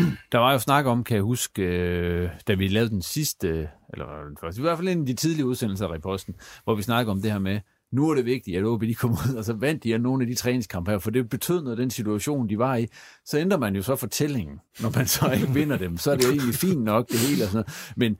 [0.32, 4.06] Der var jo snak om, kan jeg huske, øh, da vi lavede den sidste, eller
[4.30, 6.34] det første, i hvert fald en af de tidlige udsendelser af Reposten,
[6.64, 7.60] hvor vi snakkede om det her med,
[7.92, 10.22] nu er det vigtigt, at OB de kom ud, og så vandt de af nogle
[10.22, 12.86] af de træningskampe her, for det betød noget, den situation, de var i.
[13.24, 15.96] Så ændrer man jo så fortællingen, når man så ikke vinder dem.
[15.96, 17.92] Så er det jo egentlig fint nok, det hele og sådan noget.
[17.96, 18.16] Men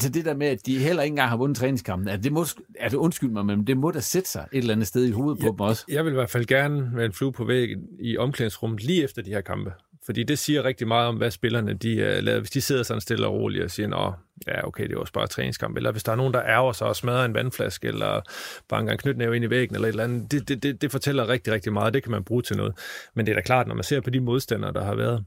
[0.00, 2.46] til det der med, at de heller ikke engang har vundet træningskampen, at det må,
[2.78, 5.40] altså undskyld mig, men det må da sætte sig et eller andet sted i hovedet
[5.40, 5.84] på dem også.
[5.88, 9.22] Jeg vil i hvert fald gerne med en flue på væggen i omklædningsrummet lige efter
[9.22, 9.72] de her kampe.
[10.06, 12.40] Fordi det siger rigtig meget om, hvad spillerne de øh, er lavet.
[12.40, 14.12] Hvis de sidder sådan stille og roligt og siger, Nå,
[14.46, 15.76] ja, okay, det er også bare træningskamp.
[15.76, 18.20] Eller hvis der er nogen, der ærger sig og smadrer en vandflaske, eller
[18.68, 20.32] banker en knytnæve ind i væggen, eller et eller andet.
[20.32, 21.94] Det, det, det, det fortæller rigtig, rigtig meget.
[21.94, 22.74] Det kan man bruge til noget.
[23.14, 25.24] Men det er da klart, når man ser på de modstandere, der har været,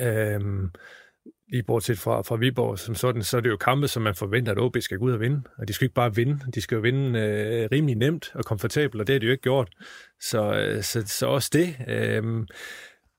[0.00, 0.70] øhm,
[1.48, 4.52] lige bortset fra, fra Viborg som sådan, så er det jo kampe, som man forventer,
[4.52, 5.42] at OB skal gå ud og vinde.
[5.58, 9.00] Og de skal ikke bare vinde, de skal jo vinde øh, rimelig nemt og komfortabelt,
[9.00, 9.68] og det har de jo ikke gjort.
[10.20, 12.46] Så, øh, så, så også det øh,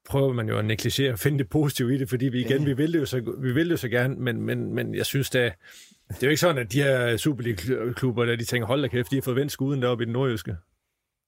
[0.10, 2.74] prøver man jo at negligere og finde det positive i det, fordi vi igen, vi
[2.74, 5.30] vil det jo så, vi vil det jo så gerne, men, men, men jeg synes
[5.30, 5.52] da,
[6.10, 9.12] det er jo ikke sådan, at de her Superliga-klubber, der de tænker, hold da kæft,
[9.12, 10.56] de har fået vendt skuden deroppe i den nordjyske,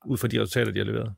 [0.06, 1.14] ud fra de resultater, de har leveret.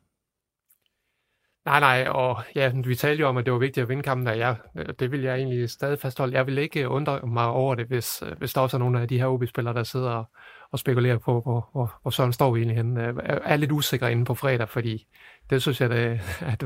[1.64, 4.26] Nej, nej, og ja, vi talte jo om, at det var vigtigt at vinde kampen,
[4.26, 6.36] og jeg, øh, det vil jeg egentlig stadig fastholde.
[6.36, 9.08] Jeg vil ikke undre mig over det, hvis, øh, hvis der også er nogle af
[9.08, 10.24] de her OB-spillere, der sidder og,
[10.70, 13.08] og spekulerer på, hvor, hvor, hvor Søren står vi egentlig henne.
[13.08, 15.06] Øh, er, er lidt usikre inde på fredag, fordi
[15.50, 16.20] det synes jeg, at,
[16.52, 16.64] at,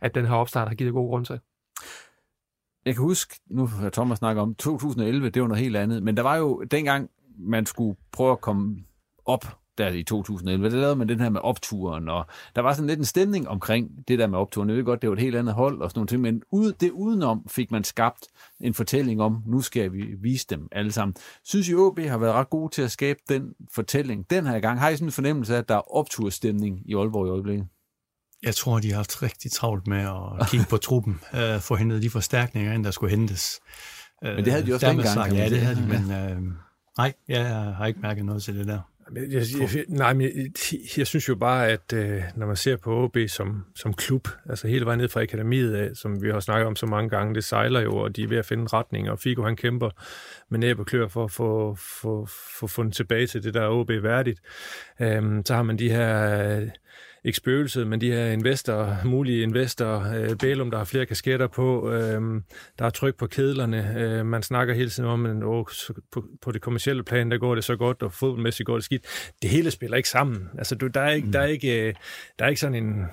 [0.00, 1.40] at den her opstart har givet god grund til.
[2.84, 6.16] Jeg kan huske, nu har Thomas snakket om, 2011, det var noget helt andet, men
[6.16, 8.76] der var jo dengang, man skulle prøve at komme
[9.24, 12.86] op der i 2011, der lavede man den her med opturen, og der var sådan
[12.86, 14.68] lidt en stemning omkring det der med opturen.
[14.68, 16.90] Jeg ved godt, det var et helt andet hold og sådan noget, men ud, det
[16.90, 18.26] udenom fik man skabt
[18.60, 21.16] en fortælling om, nu skal vi vise dem alle sammen.
[21.44, 24.80] Synes I, OB har været ret gode til at skabe den fortælling den her gang?
[24.80, 27.66] Har I sådan en fornemmelse af, at der er opturstemning i Aalborg i øjeblikket?
[28.42, 29.98] Jeg tror, de har haft rigtig travlt med
[30.40, 33.60] at kigge på truppen, uh, få hentet de forstærkninger ind, der skulle hentes.
[34.22, 36.52] Men det havde de også Dermed dengang, sagt, Ja, det havde de, men uh,
[36.98, 38.80] nej, jeg har ikke mærket noget til det der.
[39.14, 40.50] Jeg, jeg, jeg, nej, men jeg,
[40.98, 44.68] jeg synes jo bare, at øh, når man ser på OB som, som klub, altså
[44.68, 47.44] hele vejen ned fra akademiet af, som vi har snakket om så mange gange, det
[47.44, 49.90] sejler jo, og de er ved at finde en retning, og Figo han kæmper
[50.48, 52.26] med næb og klør for at få, få,
[52.58, 54.40] få fundet tilbage til det, der er OB værdigt.
[55.00, 56.58] Øhm, så har man de her...
[56.58, 56.68] Øh,
[57.26, 61.92] ikke spøgelset, men de her investorer, mulige investorer, øh, Bælum, der har flere kasketter på,
[61.92, 62.42] øh,
[62.78, 65.64] der er tryk på kedlerne, øh, man snakker hele tiden om, at åh,
[66.12, 69.32] på, på det kommercielle plan, der går det så godt, og fodboldmæssigt går det skidt.
[69.42, 70.48] Det hele spiller ikke sammen.
[70.58, 71.32] Altså, du, der, er ikke, mm.
[71.32, 71.94] der, er ikke, øh,
[72.38, 73.04] der er ikke sådan en,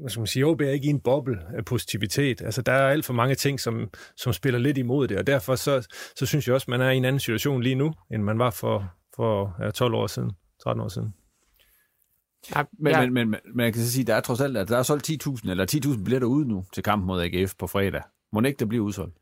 [0.00, 2.42] hvad skal man sige, OB er ikke i en boble af positivitet.
[2.42, 5.54] Altså, der er alt for mange ting, som, som spiller lidt imod det, og derfor
[5.54, 8.38] så, så synes jeg også, man er i en anden situation lige nu, end man
[8.38, 10.30] var for, for ja, 12 år siden,
[10.62, 11.14] 13 år siden.
[12.56, 13.00] Ja, Men, ja.
[13.00, 15.10] men, men, men man kan så sige, der er trods alt, at der er solgt
[15.10, 18.02] 10.000, eller 10.000 billetter ude nu til kampen mod AGF på fredag.
[18.32, 19.16] Må ikke, der bliver udsolgt?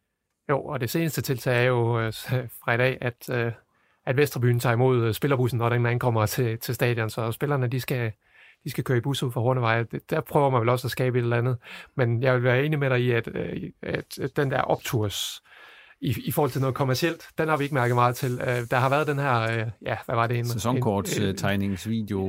[0.50, 2.12] Jo, og det seneste tiltag er jo øh,
[2.64, 3.52] fra i dag, at, øh,
[4.06, 7.80] at Vesterbyen tager imod øh, spillerbussen, når den ankommer til, til stadion, så spillerne de
[7.80, 8.12] skal,
[8.64, 9.84] de skal køre i bus ud fra Hornevej.
[10.10, 11.56] Der prøver man vel også at skabe et eller andet.
[11.94, 15.42] Men jeg vil være enig med dig i, at, øh, at, at den der opturs
[16.00, 18.40] i, i forhold til noget kommercielt, den har vi ikke mærket meget til.
[18.40, 20.38] Øh, Der har været den her, øh, ja, hvad var det?
[20.38, 21.34] En, Sæsonkorts en- øh.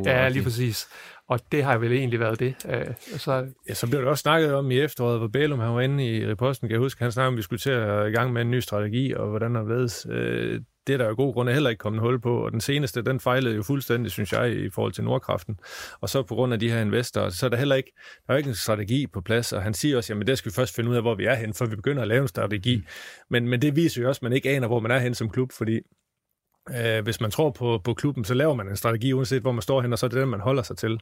[0.05, 0.87] Ja, lige det- præcis.
[1.27, 2.55] Og det har vel egentlig været det.
[2.69, 2.85] Øh,
[3.17, 6.05] Så Ja, så blev der også snakket om i efteråret, hvor Bælum han var inde
[6.17, 8.33] i reposten, kan jeg huske, han snakkede om, at vi skulle til at i gang
[8.33, 10.11] med en ny strategi, og hvordan der ved.
[10.11, 13.01] Øh, det er der jo god grund heller ikke kommet hul på, og den seneste,
[13.01, 15.59] den fejlede jo fuldstændig, synes jeg, i forhold til Nordkraften.
[16.01, 17.91] Og så på grund af de her investorer, så er der heller ikke,
[18.27, 20.53] der er ikke en strategi på plads, og han siger også, jamen det skal vi
[20.53, 22.81] først finde ud af, hvor vi er hen, for vi begynder at lave en strategi.
[23.29, 25.29] Men, men det viser jo også, at man ikke aner, hvor man er hen som
[25.29, 25.79] klub, fordi
[26.77, 29.61] Øh, hvis man tror på, på klubben, så laver man en strategi, uanset hvor man
[29.61, 30.99] står hen, og så er det den, man holder sig til.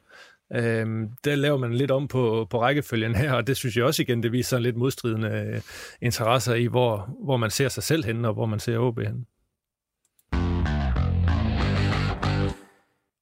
[0.52, 0.86] Øh,
[1.24, 4.22] der laver man lidt om på, på rækkefølgen her, og det synes jeg også igen,
[4.22, 5.60] det viser sådan lidt modstridende øh,
[6.02, 9.26] interesser i, hvor, hvor man ser sig selv hen, og hvor man ser OB hen.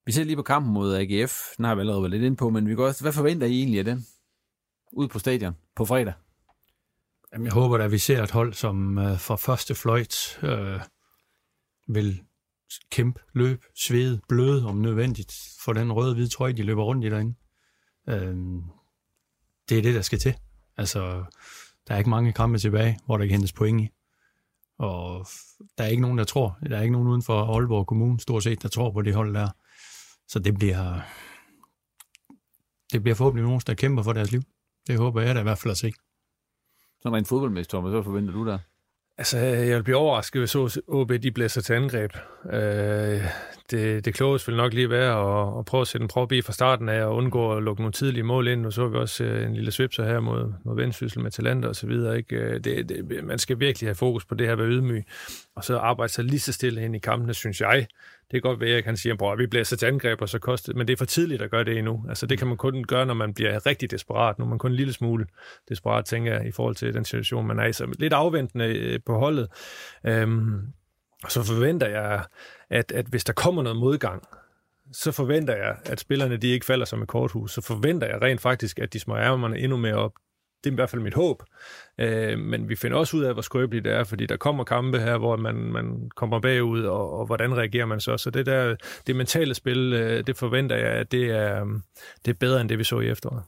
[0.07, 1.57] Vi ser lige på kampen mod AGF.
[1.57, 3.59] Den har vi allerede været lidt ind på, men vi går også, hvad forventer I
[3.59, 4.07] egentlig af den?
[4.93, 6.13] Ud på stadion på fredag?
[7.33, 10.81] Jamen, jeg håber at vi ser et hold, som øh, fra første fløjt øh,
[11.89, 12.23] vil
[12.91, 17.35] kæmpe, løb, svede, bløde om nødvendigt for den røde-hvide trøje, de løber rundt i derinde.
[18.09, 18.37] Øh,
[19.69, 20.35] det er det, der skal til.
[20.77, 21.25] Altså,
[21.89, 23.89] der er ikke mange kampe tilbage, hvor der kan hentes point i.
[24.79, 25.27] Og
[25.79, 26.59] der er ikke nogen, der tror.
[26.71, 29.35] Der er ikke nogen uden for Aalborg Kommune, stort set, der tror på det hold
[29.35, 29.49] der.
[30.29, 31.01] Så det bliver,
[32.93, 34.43] det bliver forhåbentlig nogen, der kæmper for deres liv.
[34.87, 35.93] Det håber jeg da i hvert fald at se.
[37.03, 38.59] Sådan rent fodboldmæssigt, Thomas, hvad forventer du der?
[39.19, 42.13] Altså, jeg vil blive overrasket, hvis OB de blæser til angreb.
[42.53, 43.21] Øh,
[43.71, 46.43] det, det klogeste vil nok lige være at, at prøve at sætte en prop i
[46.43, 48.61] fra starten af og undgå at lukke nogle tidlige mål ind.
[48.61, 51.77] Nu så vi også øh, en lille svipser her mod, mod Vendsyssel med talenter og
[51.77, 52.17] så videre.
[52.17, 52.37] Ikke?
[52.37, 55.05] Øh, det, det, man skal virkelig have fokus på det her ved ydmyg,
[55.55, 57.87] og så arbejde sig lige så stille ind i kampene, synes jeg.
[58.31, 60.39] Det kan godt være, at jeg kan sige, at vi bliver til angreb, og så
[60.39, 62.05] koster men det er for tidligt at gøre det endnu.
[62.09, 64.39] Altså, det kan man kun gøre, når man bliver rigtig desperat.
[64.39, 65.27] når man kun en lille smule
[65.69, 67.73] desperat, tænker jeg, i forhold til den situation, man er i.
[67.73, 69.49] Så lidt afventende øh, på holdet.
[70.07, 70.61] Øhm,
[71.25, 72.25] og så forventer jeg,
[72.71, 74.23] at, at hvis der kommer noget modgang,
[74.93, 77.53] så forventer jeg, at spillerne de ikke falder som et korthus.
[77.53, 80.13] Så forventer jeg rent faktisk, at de små ærmerne endnu mere op.
[80.67, 81.43] Det er i hvert fald mit håb.
[81.99, 84.99] Øh, men vi finder også ud af, hvor skrøbeligt det er, fordi der kommer kampe
[84.99, 88.17] her, hvor man, man kommer bagud, og, og hvordan reagerer man så?
[88.17, 88.77] Så det der,
[89.07, 91.65] det mentale spil, øh, det forventer jeg, at det er,
[92.25, 93.43] det er bedre end det, vi så i efteråret.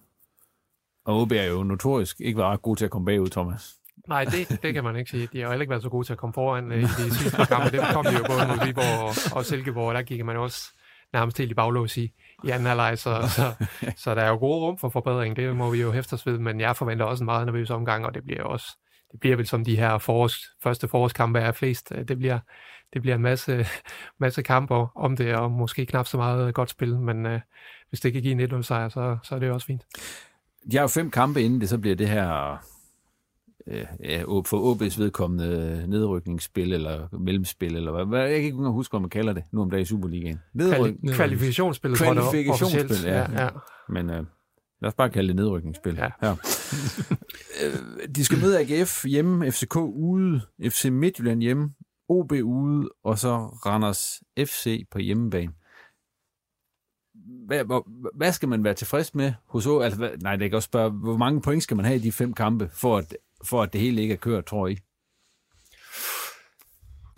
[1.04, 3.74] Og OB er jo notorisk ikke været ret god til at komme bagud, Thomas.
[4.09, 5.28] Nej, det, det kan man ikke sige.
[5.33, 7.14] De har jo heller ikke været så gode til at komme foran øh, i de
[7.14, 7.70] sidste kampe.
[7.70, 10.72] Det kom de jo både mod Viborg og, og Silkeborg, der gik man også
[11.12, 12.12] nærmest helt i baglås i,
[12.44, 13.29] i anden halvleg, så,
[13.96, 16.38] så, der er jo gode rum for forbedring, det må vi jo hæfte os ved,
[16.38, 18.66] men jeg forventer også en meget nervøs omgang, og det bliver også,
[19.12, 22.38] det bliver vel som de her forårs, første forårskampe er flest, det bliver,
[22.92, 23.66] det bliver en masse,
[24.20, 27.40] masse kamper om det, og måske knap så meget godt spil, men øh,
[27.88, 29.83] hvis det kan give en 1 sejr, så, så er det jo også fint.
[30.70, 32.59] De har jo fem kampe inden det, så bliver det her
[33.70, 38.20] øh, ja, for OB's vedkommende nedrykningsspil eller mellemspil, eller hvad.
[38.20, 40.38] Jeg kan ikke huske, hvad man kalder det nu om dagen i Superligaen.
[40.54, 40.94] Nedryk...
[40.94, 43.18] Kvali- kvalifikationsspil, Kvalifikationsspil, ja.
[43.18, 43.48] ja, ja.
[43.88, 44.24] Men øh,
[44.81, 45.94] lad os bare kalde det nedrykningsspil.
[45.94, 46.11] Ja.
[46.22, 46.35] ja.
[47.64, 51.70] Øh, de skal møde AGF hjemme, FCK ude, FC Midtjylland hjemme,
[52.09, 55.52] OB ude, og så Randers FC på hjemmebane
[57.46, 57.83] hvad,
[58.14, 59.81] hvad skal man være tilfreds med hos O?
[59.81, 62.12] Altså, hvad, nej, det kan også spørge, hvor mange point skal man have i de
[62.12, 64.79] fem kampe, for at for at det hele ikke er kørt, tror I?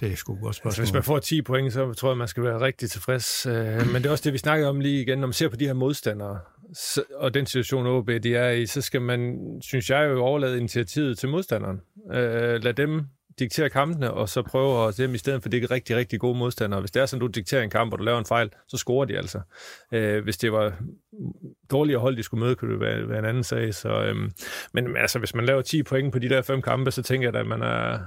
[0.00, 0.68] Det er sgu godt spørgsmål.
[0.70, 3.46] Altså, hvis man får 10 point, så tror jeg, man skal være rigtig tilfreds.
[3.46, 5.18] Øh, men det er også det, vi snakker om lige igen.
[5.18, 6.40] Når man ser på de her modstandere,
[7.14, 11.18] og den situation, OB de er i, så skal man, synes jeg jo, overlade initiativet
[11.18, 11.80] til modstanderen.
[12.12, 13.04] Øh, lad dem
[13.40, 16.38] diktere kampene, og så prøve at dem i stedet for det er rigtig, rigtig gode
[16.38, 16.80] modstandere.
[16.80, 19.04] Hvis det er sådan, du dikterer en kamp, og du laver en fejl, så scorer
[19.04, 19.40] de altså.
[19.92, 20.72] Øh, hvis det var
[21.70, 23.74] dårlige hold, de skulle møde, kunne det være, være en anden sag.
[23.74, 24.30] Så, øhm,
[24.72, 27.40] men altså, hvis man laver 10 point på de der fem kampe, så tænker jeg
[27.40, 27.98] at man er,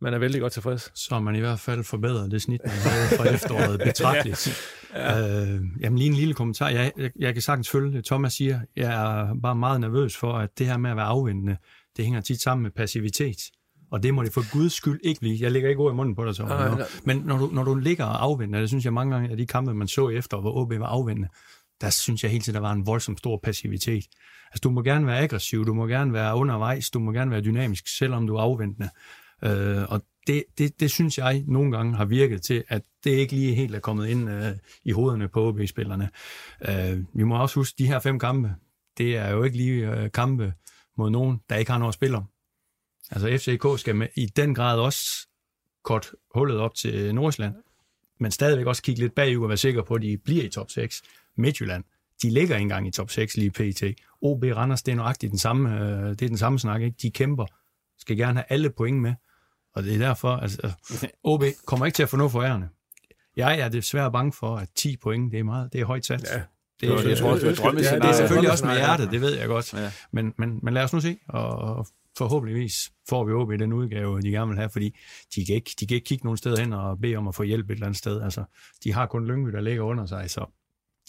[0.00, 0.92] man er vældig godt tilfreds.
[0.94, 4.48] Så man i hvert fald forbedret det snit, man havde fra efteråret betragteligt.
[4.94, 5.18] ja.
[5.18, 5.42] Ja.
[5.42, 6.68] Øh, jamen lige en lille kommentar.
[6.68, 8.02] Jeg, jeg, jeg kan sagtens følge.
[8.02, 11.56] Thomas siger, jeg er bare meget nervøs for, at det her med at være afvendende,
[11.96, 13.38] det hænger tit sammen med passivitet.
[13.90, 15.38] Og det må det for guds skyld ikke blive.
[15.40, 16.44] Jeg lægger ikke ord i munden på dig, så.
[16.44, 16.86] Nej, nej.
[17.04, 19.46] Men når du, når du ligger og afvender, det synes jeg mange gange, at de
[19.46, 21.28] kampe, man så efter, hvor OB var afvendende,
[21.80, 24.04] der synes jeg hele tiden, der var en voldsom stor passivitet.
[24.46, 27.40] Altså, du må gerne være aggressiv, du må gerne være undervejs, du må gerne være
[27.40, 28.88] dynamisk, selvom du er afventende.
[29.44, 33.32] Øh, og det, det, det synes jeg nogle gange har virket til, at det ikke
[33.32, 34.52] lige helt er kommet ind øh,
[34.84, 36.10] i hovederne på OB-spillerne.
[36.68, 38.54] Øh, vi må også huske, de her fem kampe,
[38.98, 40.52] det er jo ikke lige øh, kampe
[40.98, 42.24] mod nogen, der ikke har noget at spille om.
[43.10, 45.28] Altså FCK skal med, i den grad også
[45.82, 47.54] kort hullet op til Nordsjælland,
[48.20, 50.70] men stadigvæk også kigge lidt bagud og være sikker på, at de bliver i top
[50.70, 51.02] 6.
[51.36, 51.84] Midtjylland,
[52.22, 53.82] de ligger engang i top 6 lige pt.
[54.22, 56.96] OB Randers, det er nøjagtigt den samme, øh, det er den samme snak, ikke?
[57.02, 57.46] De kæmper,
[57.98, 59.14] skal gerne have alle point med,
[59.74, 60.72] og det er derfor, altså,
[61.22, 62.68] OB kommer ikke til at få noget for ærende.
[63.36, 66.22] Jeg er desværre bange for, at 10 point, det er meget, det er højt sat.
[66.22, 66.42] Ja.
[66.80, 69.38] Det, er, jeg tror, det, er, det, det er selvfølgelig også med hjertet, det ved
[69.38, 69.74] jeg godt.
[69.74, 69.92] Ja.
[70.12, 71.86] Men, men, men lad os nu se, og
[72.18, 74.96] forhåbentligvis får vi OB i den udgave, de gerne vil have, fordi
[75.34, 77.42] de kan, ikke, de kan ikke kigge nogen steder hen og bede om at få
[77.42, 78.20] hjælp et eller andet sted.
[78.22, 78.44] Altså,
[78.84, 80.46] de har kun Lyngby, der ligger under sig, så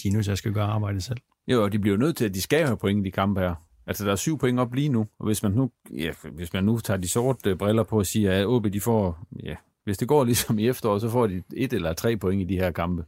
[0.03, 1.17] de er nødt til at skal gøre arbejdet selv.
[1.47, 3.55] Jo, og de bliver nødt til, at de skal have point i de kampe her.
[3.87, 6.63] Altså, der er syv point op lige nu, og hvis man nu, ja, hvis man
[6.63, 10.07] nu tager de sorte briller på og siger, at OB, de får, ja, hvis det
[10.07, 13.05] går ligesom i efteråret, så får de et eller tre point i de her kampe.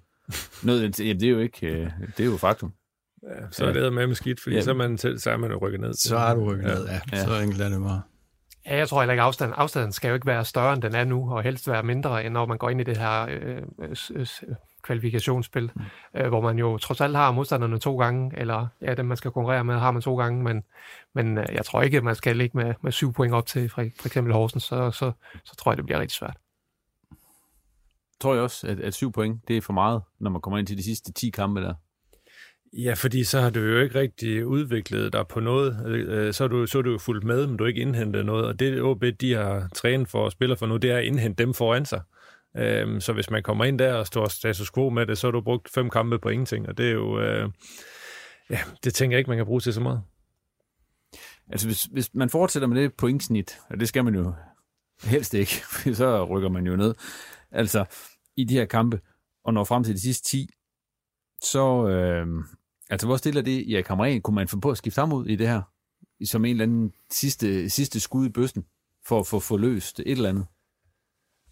[0.64, 2.74] Noget, ja, det er jo ikke, øh, det er jo faktum.
[3.24, 4.62] Ja, så er det med med skidt, fordi ja.
[4.62, 5.94] så, er man, så er man jo rykket ned.
[5.94, 6.74] Så er du rykket ja.
[6.74, 7.00] ned, ja.
[7.12, 7.26] ja.
[7.26, 8.02] Så enkelt er det bare.
[8.66, 11.04] Ja, jeg tror heller ikke, afstanden, afstanden skal jo ikke være større, end den er
[11.04, 13.62] nu, og helst være mindre, end når man går ind i det her øh,
[14.12, 14.28] øh,
[14.82, 15.82] kvalifikationsspil, mm.
[16.20, 19.32] øh, hvor man jo trods alt har modstanderne to gange, eller ja, dem man skal
[19.32, 20.64] konkurrere med, har man to gange, men,
[21.16, 23.70] men øh, jeg tror ikke, at man skal ligge med, med syv point op til
[23.70, 25.12] for, for eksempel Horsens, så, så,
[25.46, 26.38] så tror jeg, det bliver rigtig svært.
[28.22, 30.68] Tror jeg også, at, at syv point, det er for meget, når man kommer ind
[30.68, 31.74] til de sidste 10 kampe der.
[32.74, 35.86] Ja, fordi så har du jo ikke rigtig udviklet dig på noget.
[35.88, 38.26] Øh, så er du, så er du jo fuldt med, men du har ikke indhentet
[38.26, 38.46] noget.
[38.46, 41.44] Og det OB, de har trænet for og spiller for nu, det er at indhente
[41.44, 42.02] dem foran sig.
[42.58, 45.32] Øhm, så hvis man kommer ind der og står status quo med det, så har
[45.32, 46.68] du brugt fem kampe på ingenting.
[46.68, 47.20] Og det er jo...
[47.20, 47.50] Øh,
[48.50, 50.02] ja, det tænker jeg ikke, man kan bruge til så meget.
[51.50, 54.34] Altså, hvis, hvis man fortsætter med det pointsnit, og det skal man jo
[55.04, 55.52] helst ikke,
[55.94, 56.96] så rykker man jo ned.
[57.52, 57.86] Altså,
[58.38, 59.00] i de her kampe,
[59.44, 60.50] og når frem til de sidste 10,
[61.42, 62.28] så, øh,
[62.90, 64.22] altså hvor stiller det i Hamren?
[64.22, 65.62] Kunne man få på at skifte ham ud i det her?
[66.26, 68.66] Som en eller anden sidste, sidste skud i bøsten,
[69.06, 70.46] for at få forløst et eller andet?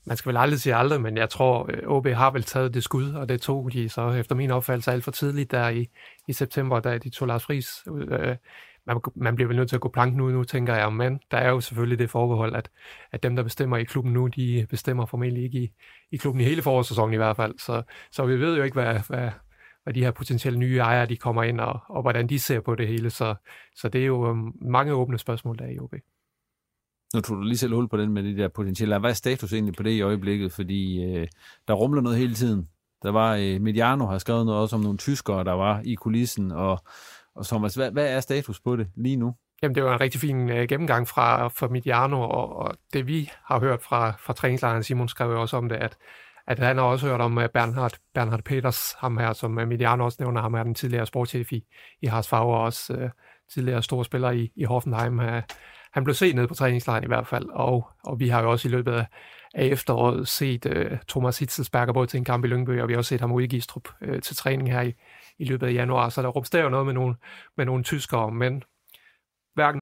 [0.07, 2.83] Man skal vel aldrig sige aldrig, men jeg tror, øh, OB har vel taget det
[2.83, 5.87] skud, og det tog de så efter min opfattelse alt for tidligt der i,
[6.27, 8.07] i september, da de tog Lars Friis ud.
[8.11, 8.35] Øh,
[8.87, 11.37] man, man bliver vel nødt til at gå planken ud nu, tænker jeg, men der
[11.37, 12.69] er jo selvfølgelig det forbehold, at,
[13.11, 15.71] at dem, der bestemmer i klubben nu, de bestemmer formentlig ikke i,
[16.11, 17.59] i klubben i hele forårssæsonen i hvert fald.
[17.59, 19.29] Så, så vi ved jo ikke, hvad, hvad,
[19.85, 22.75] hvad de her potentielle nye ejere, de kommer ind, og, og hvordan de ser på
[22.75, 23.09] det hele.
[23.09, 23.35] Så,
[23.75, 25.93] så det er jo um, mange åbne spørgsmål, der er i OB.
[27.13, 28.99] Nu tog du lige selv hul på den med de der potentielle.
[28.99, 30.51] Hvad er status egentlig på det i øjeblikket?
[30.51, 31.27] Fordi øh,
[31.67, 32.69] der rumler noget hele tiden.
[33.03, 36.51] Der var, øh, Mediano har skrevet noget også om nogle tyskere, der var i kulissen,
[36.51, 36.79] og,
[37.35, 39.35] og Thomas, hvad, hvad er status på det lige nu?
[39.61, 43.29] Jamen, det var en rigtig fin øh, gennemgang fra, fra Mediano, og, og det vi
[43.43, 45.97] har hørt fra, fra træningslejren, Simon skrev jo også om det, at
[46.47, 50.05] at han har også hørt om øh, Bernhard, Bernhard Peters, ham her, som øh, Mediano
[50.05, 51.63] også nævner, ham er den tidligere sportschef i,
[52.01, 53.09] i Haas Favre, og også øh,
[53.53, 55.19] tidligere store spiller i, i Hoffenheim.
[55.19, 55.41] Øh,
[55.91, 58.67] han blev set ned på træningslejren i hvert fald, og, og vi har jo også
[58.67, 59.05] i løbet af,
[59.53, 62.97] af efteråret set øh, Thomas Hitzelsberger både til en kamp i Lyngby, og vi har
[62.97, 64.93] også set ham ude i Gistrup øh, til træning her i,
[65.39, 67.15] i løbet af januar, så der rumster jo noget med nogle,
[67.57, 68.63] med nogle tyskere, men
[69.53, 69.81] hverken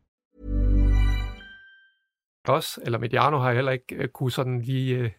[2.49, 5.11] Os, eller Mediano har heller ikke øh, kunne sådan lige øh,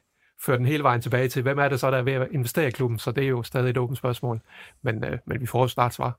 [0.46, 2.68] føre den hele vejen tilbage til, hvem er det så, der er ved at investere
[2.68, 4.40] i klubben, så det er jo stadig et åbent spørgsmål,
[4.82, 6.18] men, øh, men vi får også snart svar.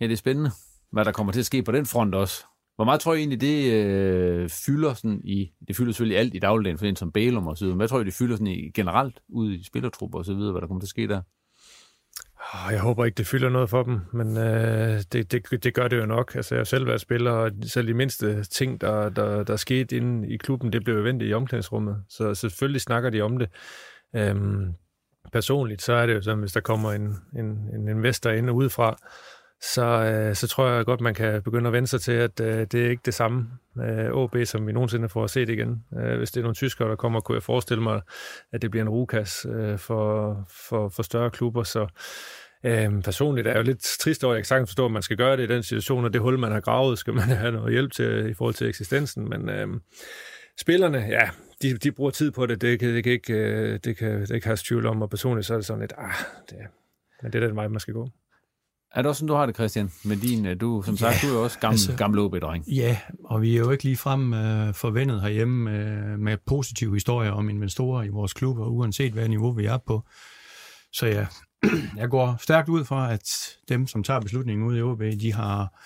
[0.00, 0.50] Ja, det er spændende,
[0.92, 2.44] hvad der kommer til at ske på den front også.
[2.76, 6.38] Hvor meget tror jeg egentlig, det øh, fylder sådan i, det fylder selvfølgelig alt i
[6.38, 8.46] dagligdagen, for en som Bælum og så videre, men hvad tror jeg, det fylder sådan
[8.46, 11.22] i, generelt ud i spillertrupper og så videre, hvad der kommer til at ske der?
[12.40, 15.88] Ah, jeg håber ikke, det fylder noget for dem, men øh, det, det, det gør
[15.88, 16.34] det jo nok.
[16.34, 19.96] Altså, jeg har selv været spiller, og selv de mindste ting, der, der, der skete
[19.96, 22.04] inde i klubben, det blev vendt i omklædningsrummet.
[22.08, 23.48] Så selvfølgelig snakker de om det.
[24.16, 24.74] Øhm,
[25.32, 28.98] personligt, så er det jo sådan, hvis der kommer en, en, en investor ind udefra,
[29.62, 32.66] så, øh, så tror jeg godt, man kan begynde at vende sig til, at øh,
[32.72, 35.84] det er ikke det samme øh, OB, som vi nogensinde får set igen.
[35.98, 38.00] Øh, hvis det er nogle tyskere, der kommer, kunne jeg forestille mig,
[38.52, 41.62] at det bliver en rukas øh, for, for, for større klubber.
[41.62, 41.86] Så
[42.64, 45.02] øh, personligt er jeg jo lidt trist over, at jeg ikke sagtens forstår, at man
[45.02, 47.52] skal gøre det i den situation, og det hul, man har gravet, skal man have
[47.52, 49.28] noget hjælp til i forhold til eksistensen.
[49.28, 49.68] Men øh,
[50.60, 51.30] spillerne, ja,
[51.62, 52.60] de, de bruger tid på det.
[52.60, 55.46] Det kan, det kan ikke, øh, det kan, det kan have tvivl om, og personligt
[55.46, 56.14] så er det sådan lidt, ah,
[56.50, 56.58] det,
[57.22, 58.10] men det er den vej, man skal gå.
[58.94, 59.92] Er det også sådan, du har det, Christian?
[60.04, 62.64] Med din, øh, du, som sagt, ja, du er også gammel, altså, gammel OB-dreng.
[62.68, 67.30] Ja, og vi er jo ikke lige frem uh, forventet herhjemme med, med positive historier
[67.30, 70.02] om investorer i vores klubber, uanset hvad niveau vi er på.
[70.92, 71.26] Så ja,
[72.00, 73.22] jeg går stærkt ud fra, at
[73.68, 75.82] dem, som tager beslutningen ud i OB, de har,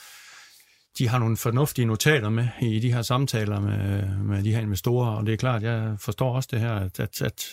[0.99, 5.11] de har nogle fornuftige notater med i de her samtaler med, med de her investorer,
[5.11, 7.45] og det er klart, jeg forstår også det her, at, at, at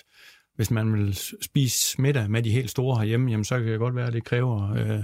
[0.56, 3.96] hvis man vil spise middag med de helt store herhjemme, jamen så kan det godt
[3.96, 5.04] være, at det kræver øh,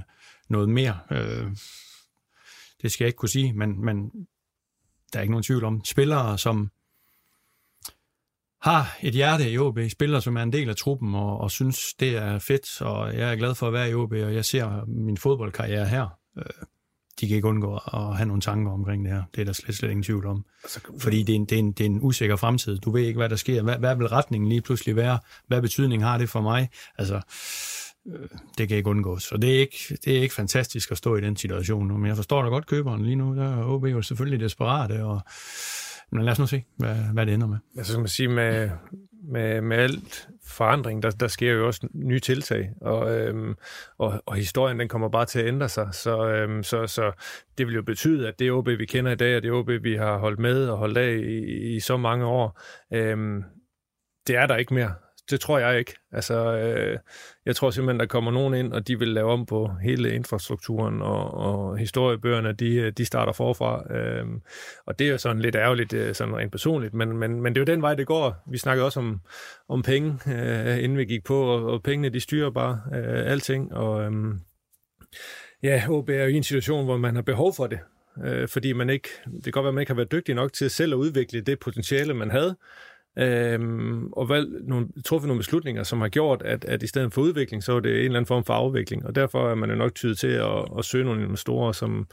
[0.49, 0.99] noget mere.
[1.11, 1.47] Øh,
[2.81, 4.11] det skal jeg ikke kunne sige, men, men
[5.13, 5.85] der er ikke nogen tvivl om.
[5.85, 6.71] Spillere, som
[8.61, 11.93] har et hjerte i OB, spillere, som er en del af truppen, og, og synes,
[11.99, 14.85] det er fedt, og jeg er glad for at være i OB, og jeg ser
[14.85, 16.07] min fodboldkarriere her.
[16.37, 16.43] Øh,
[17.19, 19.23] de kan ikke undgå at have nogle tanker omkring det her.
[19.35, 20.45] Det er der slet, slet ingen tvivl om.
[20.63, 22.77] Altså, Fordi det er, en, det, er en, det er en usikker fremtid.
[22.77, 23.61] Du ved ikke, hvad der sker.
[23.63, 25.19] Hvad, hvad vil retningen lige pludselig være?
[25.47, 26.69] Hvad betydning har det for mig?
[26.97, 27.21] Altså,
[28.57, 29.23] det kan ikke undgås.
[29.23, 31.97] Så det er ikke, det er ikke fantastisk at stå i den situation nu.
[31.97, 33.35] Men jeg forstår da godt køberen lige nu.
[33.35, 35.21] Der er OB jo selvfølgelig desperate, og
[36.11, 37.57] Men lad os nu se, hvad, hvad det ender med.
[37.77, 38.69] Altså, skal man sige, med,
[39.31, 43.55] med, med alt forandring, der, der sker jo også nye tiltag, og, øhm,
[43.97, 47.11] og, og historien den kommer bare til at ændre sig, så, øhm, så, så
[47.57, 49.95] det vil jo betyde, at det OB, vi kender i dag, og det OB, vi
[49.95, 52.61] har holdt med og holdt af i, i så mange år,
[52.93, 53.43] øhm,
[54.27, 54.93] det er der ikke mere
[55.31, 55.93] det tror jeg ikke.
[56.11, 56.97] Altså, øh,
[57.45, 61.01] jeg tror simpelthen, der kommer nogen ind, og de vil lave om på hele infrastrukturen,
[61.01, 63.93] og, og historiebøgerne, de, øh, de starter forfra.
[63.93, 64.25] Øh,
[64.85, 67.61] og det er jo sådan lidt ærgerligt, øh, sådan rent personligt, men, men, men det
[67.61, 68.43] er jo den vej, det går.
[68.51, 69.21] Vi snakkede også om,
[69.69, 73.73] om penge, øh, inden vi gik på, og, og pengene, de styrer bare øh, alting,
[73.73, 74.11] og øh,
[75.63, 77.79] ja, OB er jo i en situation, hvor man har behov for det,
[78.25, 80.53] øh, fordi man ikke, det kan godt være, at man ikke har været dygtig nok
[80.53, 82.55] til selv at udvikle det potentiale, man havde,
[83.19, 87.21] øhm, og valgt nogle, truffet nogle beslutninger, som har gjort, at, at i stedet for
[87.21, 89.05] udvikling, så er det en eller anden form for afvikling.
[89.05, 92.07] Og derfor er man jo nok tydet til at, at søge nogle investorer, som,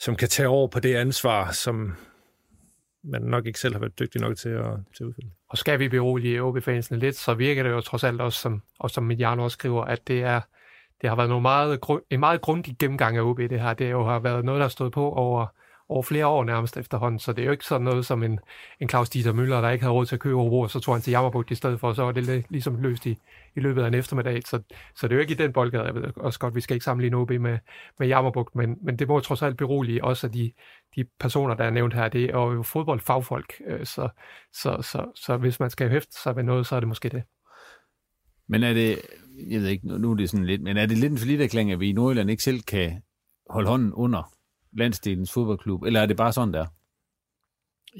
[0.00, 1.92] som kan tage over på det ansvar, som
[3.04, 4.64] man nok ikke selv har været dygtig nok til at,
[4.96, 5.30] til at udfylde.
[5.48, 8.90] Og skal vi berolige OB-fansene lidt, så virker det jo trods alt også, som, og
[8.90, 10.40] som Mediano også skriver, at det er
[11.00, 11.78] det har været nogle meget,
[12.10, 13.74] en meget grundig gennemgang af OB, det her.
[13.74, 15.46] Det jo har været noget, der har stået på over
[15.90, 18.40] over flere år nærmest efterhånden, så det er jo ikke sådan noget som en,
[18.80, 21.02] en Claus Dieter Møller, der ikke havde råd til at købe Hobro, så tog han
[21.02, 23.18] til Jammerbugt i stedet for, og så var det ligesom løst i,
[23.56, 24.42] i løbet af en eftermiddag.
[24.46, 24.62] Så,
[24.96, 25.84] så det er jo ikke i den boldgade.
[25.84, 27.58] Jeg ved også godt, vi skal ikke sammenligne OB med,
[27.98, 30.52] med Jammerbugt, men, men det må trods alt berolige også af de,
[30.96, 32.08] de personer, der er nævnt her.
[32.08, 34.08] Det er jo fodboldfagfolk, øh, så,
[34.52, 37.22] så, så, så hvis man skal hæfte sig ved noget, så er det måske det.
[38.48, 38.98] Men er det,
[39.50, 41.80] jeg ved ikke, nu er det sådan lidt, men er det lidt en forlitterklang, at
[41.80, 43.02] vi i Nordjylland ikke selv kan
[43.50, 44.39] holde hånden under
[44.72, 46.66] landsdelens fodboldklub, eller er det bare sådan der?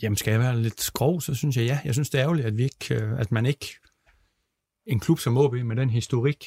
[0.03, 1.81] Jamen, skal jeg være lidt skrov, så synes jeg ja.
[1.85, 3.67] Jeg synes, det er ærgerligt, at, vi ikke, øh, at man ikke,
[4.87, 6.45] en klub som OB med den historik,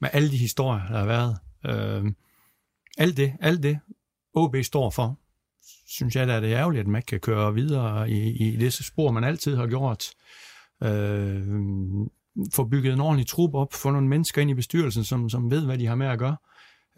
[0.00, 2.12] med alle de historier, der har været, øh,
[2.98, 3.78] alt det, alt det,
[4.34, 5.18] OB står for,
[5.86, 8.72] synes jeg, at det er ærgerligt, at man ikke kan køre videre i, i det
[8.72, 10.10] spor, man altid har gjort.
[10.82, 11.46] Øh,
[12.54, 15.64] få bygget en ordentlig trup op, få nogle mennesker ind i bestyrelsen, som, som ved,
[15.64, 16.36] hvad de har med at gøre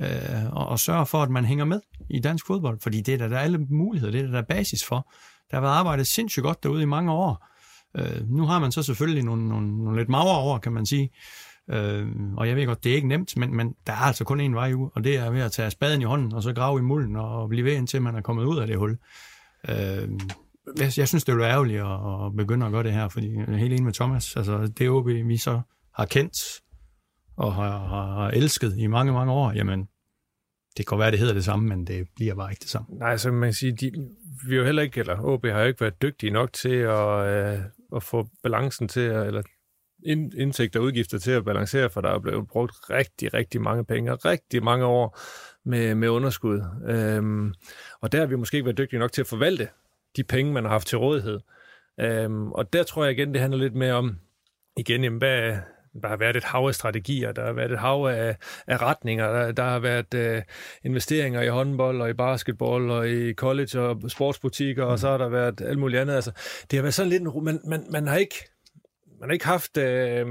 [0.01, 1.81] øh, og, og sørge for, at man hænger med
[2.11, 4.39] i dansk fodbold, fordi det er der, der er alle muligheder, det er der, der
[4.39, 5.13] er basis for.
[5.51, 7.47] Der har været arbejdet sindssygt godt derude i mange år.
[7.97, 11.11] Øh, nu har man så selvfølgelig nogle, nogle, nogle lidt magre år, kan man sige,
[11.71, 14.41] øh, og jeg ved godt, det er ikke nemt, men, men der er altså kun
[14.41, 16.79] én vej ud, og det er ved at tage spaden i hånden, og så grave
[16.79, 18.99] i mulden, og blive ved, indtil man er kommet ud af det hul.
[19.69, 20.09] Øh,
[20.79, 23.45] jeg, jeg synes, det er ærgerligt at, at begynde at gøre det her, fordi jeg
[23.49, 24.37] er helt enig med Thomas.
[24.37, 25.61] Altså, det OB, vi så
[25.95, 26.39] har kendt
[27.37, 29.89] og har, har elsket i mange, mange år, jamen,
[30.81, 32.87] det kan være, det hedder det samme, men det bliver bare ikke det samme.
[32.99, 33.93] Nej, så man kan sige, de,
[34.49, 37.59] vi jo heller ikke, eller OB har jo ikke været dygtige nok til at, øh,
[37.97, 39.43] at få balancen til, at, eller
[40.37, 44.15] indtægter og udgifter til at balancere, for der er blevet brugt rigtig, rigtig mange penge,
[44.15, 45.19] rigtig mange år
[45.65, 46.63] med, med underskud.
[46.89, 47.55] Øhm,
[48.01, 49.69] og der har vi måske ikke været dygtige nok til at forvalte
[50.17, 51.41] de penge, man har haft til rådighed.
[52.01, 54.19] Øhm, og der tror jeg igen, det handler lidt mere om,
[54.77, 55.59] igen, jamen, hvad,
[56.03, 58.37] der har været et hav af strategier, der har været et hav af,
[58.67, 60.43] af retninger, der, der har været øh,
[60.85, 64.91] investeringer i håndbold og i basketball og i college og sportsbutikker, mm.
[64.91, 66.15] og så har der været alt muligt andet.
[66.15, 66.31] Altså,
[66.71, 67.45] det har været sådan lidt en...
[67.45, 68.35] Man, man, man, har, ikke,
[69.21, 70.27] man har ikke haft øh,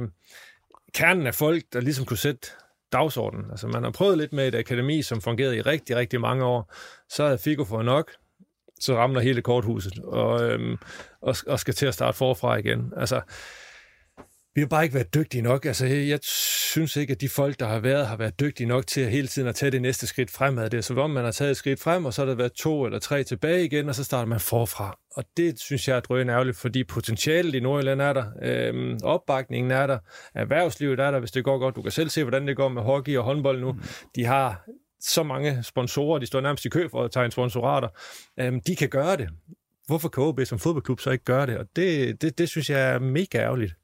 [0.94, 2.48] kernen af folk, der ligesom kunne sætte
[2.92, 3.52] dagsordenen.
[3.52, 6.74] Altså, man har prøvet lidt med et akademi, som fungerede i rigtig, rigtig mange år.
[7.10, 8.12] Så havde Figo fået nok,
[8.80, 10.78] så ramler hele korthuset og, øhm,
[11.22, 12.94] og, og skal til at starte forfra igen.
[12.98, 13.22] Altså,
[14.60, 15.66] vi har bare ikke været dygtige nok.
[15.66, 19.02] Altså, jeg synes ikke, at de folk, der har været, har været dygtige nok til
[19.02, 20.70] at hele tiden at tage det næste skridt fremad.
[20.70, 22.52] Det er som om, man har taget et skridt frem, og så har der været
[22.52, 24.98] to eller tre tilbage igen, og så starter man forfra.
[25.16, 29.72] Og det synes jeg er drøn ærgerligt, fordi potentialet i Nordjylland er der, øhm, opbakningen
[29.72, 30.00] er der,
[30.36, 31.76] erhvervslivet er der, hvis det går godt.
[31.76, 33.72] Du kan selv se, hvordan det går med hockey og håndbold nu.
[33.72, 33.82] Mm.
[34.16, 34.66] De har
[35.02, 37.88] så mange sponsorer, de står nærmest i kø for at tage sponsorater.
[38.40, 39.30] Øhm, de kan gøre det.
[39.88, 41.58] Hvorfor kan OB som fodboldklub så ikke gøre det?
[41.58, 43.79] Og det, det, det synes jeg er mega ærgerligt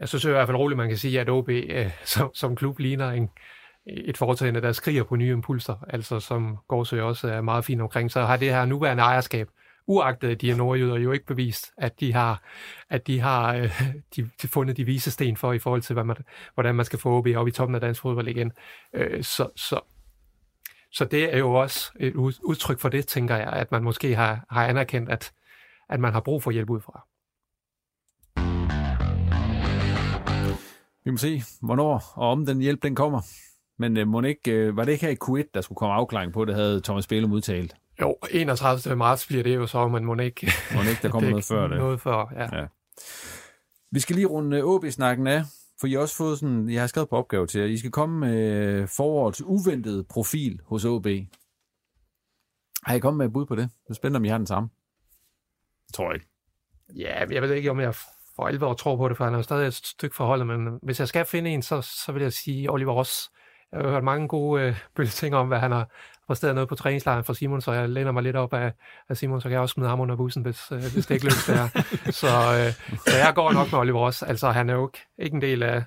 [0.00, 2.78] jeg synes i hvert fald roligt, man kan sige, at OB øh, som, som klub
[2.78, 3.30] ligner en,
[3.86, 8.10] et foretagende, der skriger på nye impulser, altså som Gårdsø også er meget fint omkring,
[8.10, 9.48] så har det her nuværende ejerskab,
[9.86, 12.42] uagtet de er nordjyder, jo ikke bevist, at de har,
[12.90, 13.82] at de har øh,
[14.16, 16.16] de, de fundet de vise sten for i forhold til, hvad man,
[16.54, 18.52] hvordan man skal få OB op i toppen af dansk fodbold igen.
[18.92, 19.80] Øh, så, så,
[20.92, 24.46] så det er jo også et udtryk for det, tænker jeg, at man måske har,
[24.50, 25.32] har anerkendt, at,
[25.88, 27.06] at man har brug for hjælp udefra.
[31.06, 33.20] Vi må se, hvornår og om den hjælp den kommer.
[33.78, 36.32] Men øh, må ikke, øh, var det ikke her i Q1, der skulle komme afklaring
[36.32, 37.76] på, det havde Thomas Bælum udtalt?
[38.00, 38.96] Jo, 31.
[38.96, 40.52] marts bliver det jo så, men må ikke...
[40.74, 41.78] Må ikke, der kommer noget før det.
[41.78, 42.60] Noget før, ja.
[42.60, 42.66] ja.
[43.90, 45.42] Vi skal lige runde OB-snakken af,
[45.80, 47.90] for I har også fået sådan, jeg har skrevet på opgave til jer, I skal
[47.90, 51.06] komme med forårets uventede profil hos OB.
[52.82, 53.70] Har I kommet med et bud på det?
[53.84, 54.68] Det er spændende, om I har den samme.
[55.88, 56.26] Jeg tror ikke.
[56.96, 57.94] Ja, jeg ved ikke, om jeg
[58.36, 61.00] for alvor tror på det, for han er jo stadig et stykke forholdet, men hvis
[61.00, 63.30] jeg skal finde en, så, så vil jeg sige Oliver Ross.
[63.72, 65.88] Jeg har hørt mange gode øh, ting om, hvad han har
[66.26, 68.72] præsteret noget på træningslejren for Simon, så jeg læner mig lidt op af,
[69.08, 71.24] af Simon, så kan jeg også smide ham under bussen, hvis, øh, hvis det ikke
[71.24, 71.68] lykkes der.
[72.22, 74.22] så, øh, så jeg går nok med Oliver Ross.
[74.22, 75.84] Altså, han er jo ikke, ikke en del af,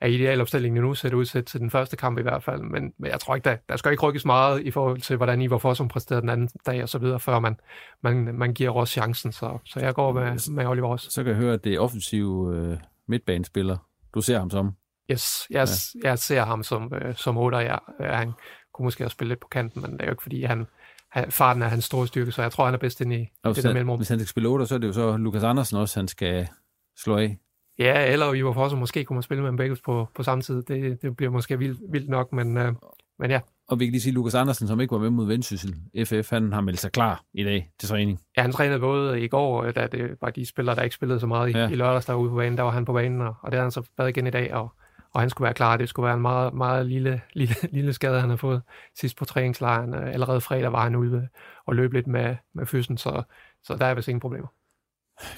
[0.00, 2.62] af idealopstillingen nu, ser det ud til, til den første kamp i hvert fald.
[2.62, 5.42] Men, men jeg tror ikke, der, der skal ikke rykkes meget i forhold til, hvordan
[5.42, 7.60] Ivar Fossum præsterede den anden dag og så videre, før man,
[8.02, 9.32] man, man giver Ross chancen.
[9.32, 11.12] Så, så jeg går med, med Oliver Ross.
[11.12, 13.76] Så kan jeg høre, at det er offensiv øh, midtbanespiller.
[14.14, 14.72] Du ser ham som?
[15.10, 15.68] Yes, jeg,
[16.04, 16.08] ja.
[16.08, 17.56] jeg ser ham som, øh, som 8.
[17.56, 18.32] Jeg, han
[18.74, 20.66] kunne måske også spille lidt på kanten, men det er jo ikke, fordi han,
[21.10, 23.56] han, farten er hans store styrke, så jeg tror, han er bedst inde i og
[23.56, 23.98] det der mellemrum.
[23.98, 26.48] Hvis han skal spille 8, så er det jo så Lukas Andersen også, han skal
[26.96, 27.38] slå af.
[27.78, 30.62] Ja, eller Ivar Fosse måske kunne man spille med begge på, på samme tid.
[30.62, 32.72] Det, det bliver måske vildt, vildt nok, men, øh,
[33.18, 33.40] men ja.
[33.68, 35.74] Og vi kan lige sige, Lukas Andersen, som ikke var med mod Vendsyssel,
[36.04, 38.20] FF, han har meldt sig klar i dag til træning.
[38.36, 41.26] Ja, han trænede både i går, da det var de spillere, der ikke spillede så
[41.26, 41.68] meget i, ja.
[41.68, 42.58] i lørdags derude på banen.
[42.58, 44.54] Der var han på banen, og, og det har han så været igen i dag,
[44.54, 44.72] og,
[45.14, 45.76] og han skulle være klar.
[45.76, 48.62] Det skulle være en meget, meget lille, lille, lille skade, han har fået
[49.00, 49.94] sidst på træningslejren.
[49.94, 51.28] Allerede fredag var han ude
[51.66, 53.22] og løb lidt med, med fysen, så,
[53.62, 54.48] så der er vist ingen problemer.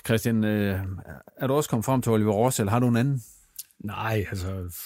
[0.06, 0.80] Christian, øh,
[1.36, 3.22] er du også kommet frem til Oliver Ross, eller har du en anden?
[3.84, 4.78] Nej, altså...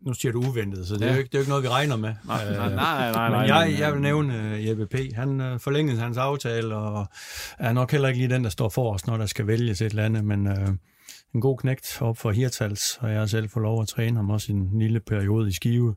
[0.00, 1.06] Nu siger du uventet, så det, ja.
[1.06, 2.14] er, jo ikke, det er jo ikke noget, vi regner med.
[2.26, 3.12] Nej, nej, nej.
[3.12, 4.94] nej, Men jeg, jeg vil nævne uh, Jeppe P.
[5.14, 7.06] Han uh, forlængede hans aftale, og
[7.58, 9.90] er nok heller ikke lige den, der står for os, når der skal vælges et
[9.90, 10.68] eller andet, men uh,
[11.34, 14.30] en god knægt op for Hirtals, og jeg har selv fået lov at træne ham
[14.30, 15.94] også i en lille periode i Skive.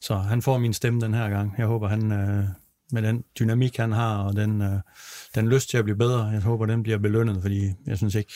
[0.00, 1.54] Så han får min stemme den her gang.
[1.58, 2.44] Jeg håber, han uh,
[2.92, 4.80] med den dynamik, han har, og den, uh,
[5.34, 6.24] den lyst til at blive bedre.
[6.24, 8.32] Jeg håber, den bliver belønnet, fordi jeg synes ikke,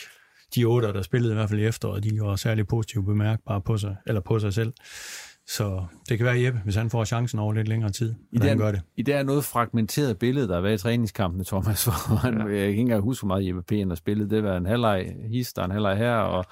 [0.54, 3.76] de otte, der spillede i hvert fald i efteråret, de var særlig positivt bemærkbare på
[3.76, 4.72] sig, eller på sig selv.
[5.46, 8.50] Så det kan være Jeppe, hvis han får chancen over lidt længere tid, I det
[8.50, 8.82] er, gør det.
[8.96, 12.44] I det er noget fragmenteret billede, der har været i træningskampene, Thomas, hvor han, ja.
[12.44, 13.88] jeg kan ikke engang huske, hvor meget Jeppe P.
[13.88, 14.30] har spillet.
[14.30, 16.44] Det var en halvleg his, der en halvleg her, og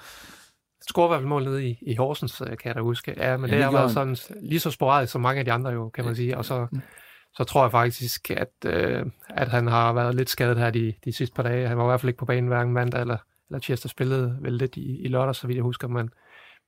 [0.89, 3.13] scorede i hvert fald mål nede i, i Horsens, kan jeg da huske.
[3.17, 5.71] Ja, men ja, det har været sådan lige så sporadisk som mange af de andre
[5.71, 6.37] jo, kan man sige.
[6.37, 6.67] Og så
[7.35, 11.13] så tror jeg faktisk, at, øh, at han har været lidt skadet her de, de
[11.13, 11.67] sidste par dage.
[11.67, 13.17] Han var i hvert fald ikke på banen hverken mandag eller,
[13.49, 16.09] eller tirsdag spillede vel lidt i, i lørdag, så vidt jeg husker, men,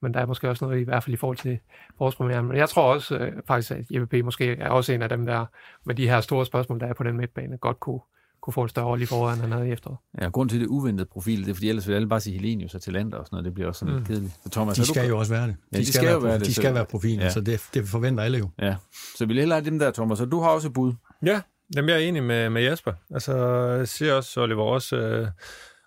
[0.01, 1.59] men der er måske også noget i hvert fald i forhold til
[1.97, 2.45] forårspremieren.
[2.45, 5.45] Men jeg tror også øh, faktisk, at JVP måske er også en af dem, der
[5.85, 7.99] med de her store spørgsmål, der er på den midtbane, godt kunne,
[8.45, 9.97] kunne få et større rolle i foråret, end han havde i efteråret.
[10.21, 12.75] Ja, grund til det uventede profil, det er, fordi ellers vil alle bare sige Helenius
[12.75, 13.45] og Talenter og sådan noget.
[13.45, 13.97] Det bliver også sådan mm.
[13.97, 14.33] lidt kedeligt.
[14.43, 15.09] Så Thomas, de skal du...
[15.09, 15.55] jo også være det.
[15.55, 17.29] De, ja, de skal, skal, jo være, det, de skal være profilen, ja.
[17.29, 18.49] så det, det forventer alle jo.
[18.61, 18.75] Ja,
[19.17, 20.21] så vi vil hellere have dem der, Thomas.
[20.21, 20.93] Og du har også et bud.
[21.25, 21.41] Ja,
[21.75, 22.93] Jamen, jeg er enig med, med Jesper.
[23.13, 23.35] Altså,
[23.77, 25.27] jeg siger også, Oliver, også øh,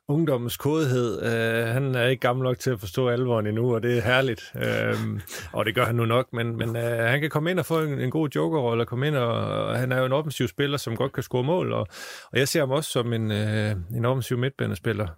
[0.08, 1.22] ungdommens kodhed.
[1.22, 4.52] Øh, han er ikke gammel nok til at forstå alvoren endnu, og det er herligt.
[4.56, 5.20] Øh,
[5.52, 7.80] og det gør han nu nok, men, men øh, han kan komme ind og få
[7.80, 9.32] en, en god jokerrolle, og komme ind, og,
[9.64, 11.86] og han er jo en offensiv spiller, som godt kan score mål, og,
[12.32, 15.08] og jeg ser ham også som en, øh, en offensiv midtbanespiller.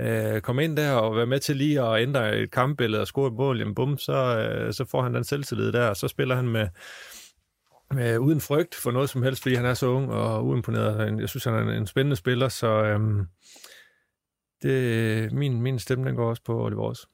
[0.00, 3.28] Øh, komme ind der og være med til lige at ændre et kampbillede og score
[3.28, 6.34] et mål, jamen bum, så, øh, så får han den selvtillid der, og så spiller
[6.34, 6.68] han med
[7.94, 11.20] med, uden frygt for noget som helst, fordi han er så ung og uimponeret.
[11.20, 13.26] Jeg synes, han er en, en spændende spiller, så øhm,
[14.62, 17.06] det, min, min stemme den går også på Oliver også.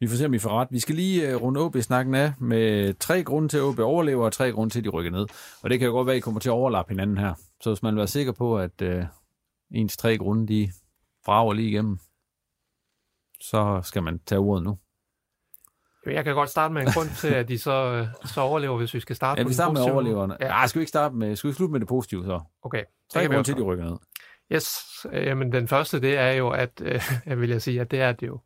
[0.00, 0.68] Vi får se, om vi får ret.
[0.70, 4.32] Vi skal lige uh, runde OB-snakken af med tre grunde til, at OB overlever, og
[4.32, 5.26] tre grunde til, at de rykker ned.
[5.62, 7.34] Og det kan jo godt være, at I kommer til at overlappe hinanden her.
[7.60, 9.04] Så hvis man vil være sikker på, at uh,
[9.70, 10.72] ens tre grunde, de
[11.24, 11.98] frager lige igennem,
[13.40, 14.78] så skal man tage ordet nu.
[16.06, 19.00] Jeg kan godt starte med en grund til, at de så, så overlever, hvis vi
[19.00, 20.36] skal starte ja, vi starter med overleverne.
[20.40, 20.48] Ja.
[20.48, 22.40] Nej, skal vi ikke starte med, skal vi slutte med det positive så?
[22.62, 22.84] Okay.
[23.12, 23.96] Tre grunde til, de rykker ned.
[24.52, 27.90] Yes, øh, jamen den første, det er jo, at, øh, jeg vil jeg sige, at
[27.90, 28.40] det er det jo,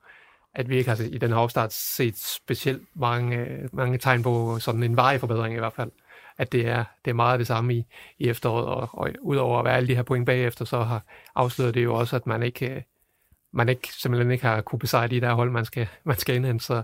[0.55, 4.59] at vi ikke har i den her opstart set specielt mange, øh, mange tegn på
[4.59, 5.91] sådan en varig forbedring i hvert fald.
[6.39, 7.87] At det er, det er meget det samme i,
[8.19, 11.03] i efteråret, og, og udover at være alle de her point bagefter, så har
[11.35, 12.83] afsløret det jo også, at man ikke, øh,
[13.53, 16.65] man ikke simpelthen ikke har kunne besejre de der hold, man skal, man skal indhente.
[16.65, 16.83] Så,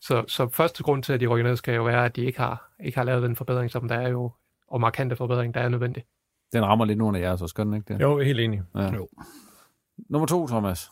[0.00, 2.38] så, så første grund til, at de rykker ned, skal jo være, at de ikke
[2.38, 4.30] har, ikke har lavet den forbedring, som der er jo,
[4.68, 6.04] og markante forbedring, der er nødvendig.
[6.52, 8.00] Den rammer lidt nogle af jer, så skal den ikke det?
[8.00, 8.62] Jo, helt enig.
[8.74, 8.94] Ja.
[8.94, 9.08] Jo.
[10.10, 10.90] Nummer to, Thomas.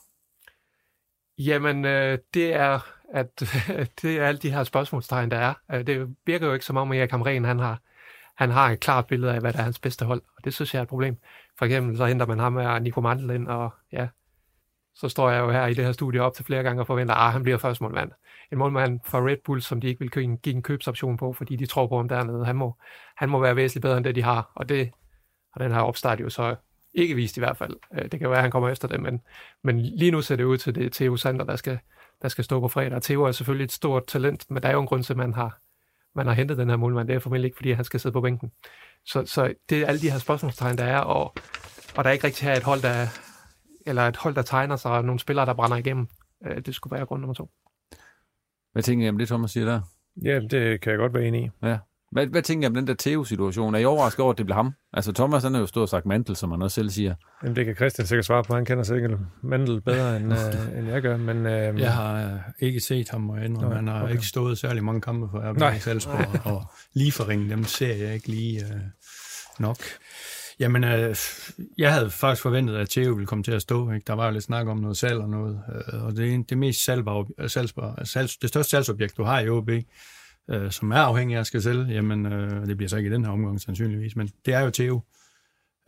[1.39, 2.81] Jamen, øh, det er,
[3.13, 3.41] at
[4.03, 5.55] det er alle de her spørgsmålstegn, der er.
[5.73, 7.81] Øh, det virker jo ikke som om, at Erik Hamren, han har,
[8.37, 10.75] han har et klart billede af, hvad der er hans bedste hold, og det synes
[10.75, 11.17] jeg er et problem.
[11.59, 14.09] For eksempel så henter man ham med Nico Mandel ind, og ja,
[14.95, 17.15] så står jeg jo her i det her studie op til flere gange og forventer,
[17.15, 18.11] at ah, han bliver først målmand.
[18.53, 21.67] En målmand fra Red Bull, som de ikke vil give en købsoption på, fordi de
[21.67, 22.45] tror på ham dernede.
[22.45, 22.77] Han må,
[23.17, 24.53] han må være væsentligt bedre end det, de har.
[24.55, 24.91] Og det
[25.53, 26.57] har den her opstart jo så
[26.95, 27.77] ikke vist i hvert fald.
[27.95, 29.21] Øh, det kan være, at han kommer efter det, men,
[29.65, 31.79] men lige nu ser det ud til, det Theo Sander, der skal,
[32.23, 32.95] der skal stå på fredag.
[32.95, 35.17] Og Theo er selvfølgelig et stort talent, men der er jo en grund til, at
[35.17, 35.61] man har,
[36.15, 37.09] man har hentet den her målmand.
[37.09, 38.51] Det er formentlig ikke, fordi han skal sidde på bænken.
[39.07, 41.35] Så, så det er alle de her spørgsmålstegn, der er, og,
[41.97, 43.07] og der er ikke rigtig her et hold, der
[43.87, 46.09] eller et hold, der tegner sig, og nogle spillere, der brænder igennem.
[46.47, 47.51] Øh, det skulle være grund nummer to.
[48.73, 49.81] Hvad tænker I om det, Thomas siger der?
[50.25, 51.51] Ja, det kan jeg godt være enig i.
[51.63, 51.79] Ja.
[52.11, 53.75] Hvad, hvad tænker I om den der Theo-situation?
[53.75, 54.73] Er I overrasket over, at det blev ham?
[54.93, 57.15] Altså Thomas, han har jo stået og sagt Mantel, som han også selv siger.
[57.43, 58.55] Jamen, det kan Christian sikkert svare på.
[58.55, 59.11] Han kender sikkert
[59.43, 61.17] Mandel bedre, end, øh, end jeg gør.
[61.17, 63.51] Men, øh, Jeg har øh, ikke set ham, og.
[63.51, 64.13] Nå, Han har okay.
[64.13, 65.53] ikke stået særlig mange kampe for.
[65.53, 66.63] RB Salzburg, og
[66.95, 68.81] lige for ringen, dem ser jeg ikke lige øh,
[69.59, 69.79] nok.
[70.61, 71.17] Jamen, øh,
[71.79, 73.93] jeg havde faktisk forventet, at Theo ville komme til at stå.
[73.93, 74.05] Ikke?
[74.07, 75.61] Der var jo lidt snak om noget salg og noget,
[75.93, 79.49] øh, og det er det mest salgbare, salgsbare, salgs, det største salgsobjekt, du har i
[79.49, 79.71] OB,
[80.51, 83.13] øh, som er afhængig af at skal sælge, jamen, øh, det bliver så ikke i
[83.13, 85.03] den her omgang sandsynligvis, men det er jo Theo.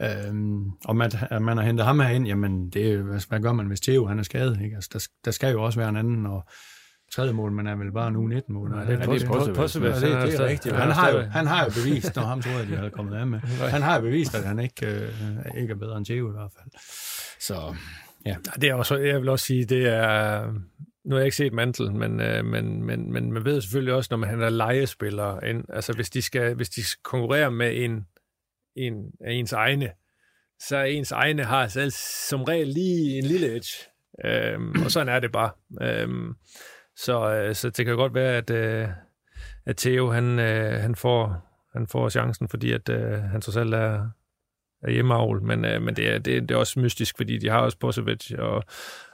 [0.02, 3.40] Øhm, og man, at man har hentet ham herind, jamen, det, er jo- hvad, hvad
[3.40, 4.60] gør man, hvis Theo han er skadet?
[4.64, 4.76] Ikke?
[4.76, 6.44] Altså, der, der skal jo også være en anden, og
[7.12, 8.70] tredje mål, man er vel bare nu 19 mål.
[8.70, 9.54] Nej, det er det, Possible.
[9.54, 9.88] Possible.
[9.88, 10.76] Ja, det, det, er er rigtigt.
[10.76, 13.16] han er har, jo, han har jo bevist, når ham tror jeg, de havde kommet
[13.16, 13.38] af med.
[13.76, 15.08] Han har jo bevist, at han ikke, øh,
[15.60, 16.70] ikke er bedre end Theo i hvert fald.
[17.40, 17.74] Så
[18.26, 18.36] ja.
[18.60, 20.52] Det er også, jeg vil også sige, det er...
[21.04, 24.08] Nu har jeg ikke set Mantel, men, øh, men, men, men man ved selvfølgelig også,
[24.10, 28.06] når man handler legespillere ind, altså hvis de skal, hvis de skal konkurrere med en,
[28.76, 29.90] en af ens egne,
[30.58, 31.90] så er ens egne har altså selv
[32.28, 33.92] som regel lige en lille edge.
[34.24, 35.50] Øhm, og sådan er det bare.
[35.82, 36.34] Øhm,
[36.96, 38.88] så, øh, så det kan godt være, at, øh,
[39.66, 43.74] at Theo han, øh, han, får, han får chancen, fordi at, øh, han trods alt
[43.74, 44.10] er,
[44.82, 47.58] er hjemmeavl, men, øh, men det, er, det, det er også mystisk, fordi de har
[47.58, 48.64] også Posevic, og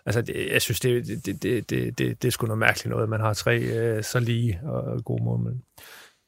[0.07, 2.91] altså, det, jeg synes, det, det, det, det, det, det, det er sgu noget mærkeligt
[2.91, 5.61] noget, man har tre øh, så lige og gode målmænd.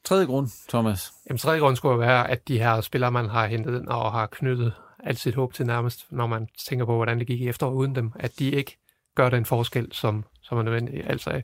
[0.05, 1.11] Tredje grund, Thomas.
[1.29, 4.25] Jamen, tredje grund skulle være, at de her spillere, man har hentet ind og har
[4.25, 4.73] knyttet
[5.03, 7.95] alt sit håb til nærmest, når man tænker på, hvordan det gik i efteråret uden
[7.95, 8.77] dem, at de ikke
[9.15, 11.09] gør den forskel, som, som er nødvendig.
[11.09, 11.41] Altså,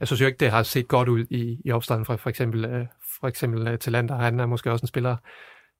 [0.00, 2.64] jeg synes jo ikke, det har set godt ud i, i opstarten fra for eksempel,
[2.64, 2.86] øh,
[3.20, 4.16] for eksempel øh, Talander.
[4.16, 5.16] Han er måske også en spiller,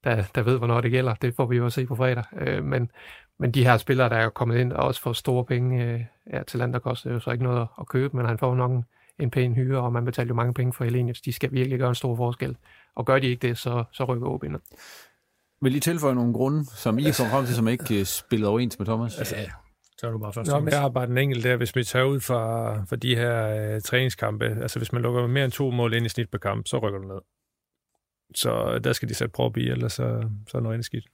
[0.04, 1.14] der, der ved, hvornår det gælder.
[1.14, 2.24] Det får vi jo også se på fredag.
[2.36, 2.90] Øh, men,
[3.38, 6.00] men de her spillere, der er kommet ind og også får store penge, øh,
[6.32, 8.84] ja, Talander koster jo så ikke noget at købe, men han får nok en,
[9.18, 11.20] en pæn hyre, og man betaler jo mange penge for Helenius.
[11.20, 12.56] De skal virkelig gøre en stor forskel.
[12.94, 14.60] Og gør de ikke det, så, så rykker OB ned.
[15.62, 18.78] Vil I tilføje nogle grunde, som I kom frem til, som ikke øh, spillede overens
[18.78, 19.18] med Thomas?
[19.18, 19.50] Altså, ja,
[19.98, 20.50] så er du bare først.
[20.50, 23.16] Nå, men jeg har bare den enkelt der, hvis vi tager ud fra, fra de
[23.16, 26.38] her øh, træningskampe, altså hvis man lukker mere end to mål ind i snit per
[26.38, 27.20] kamp, så rykker du ned.
[28.34, 31.04] Så der skal de sætte prop i, ellers så, så er noget andet skidt.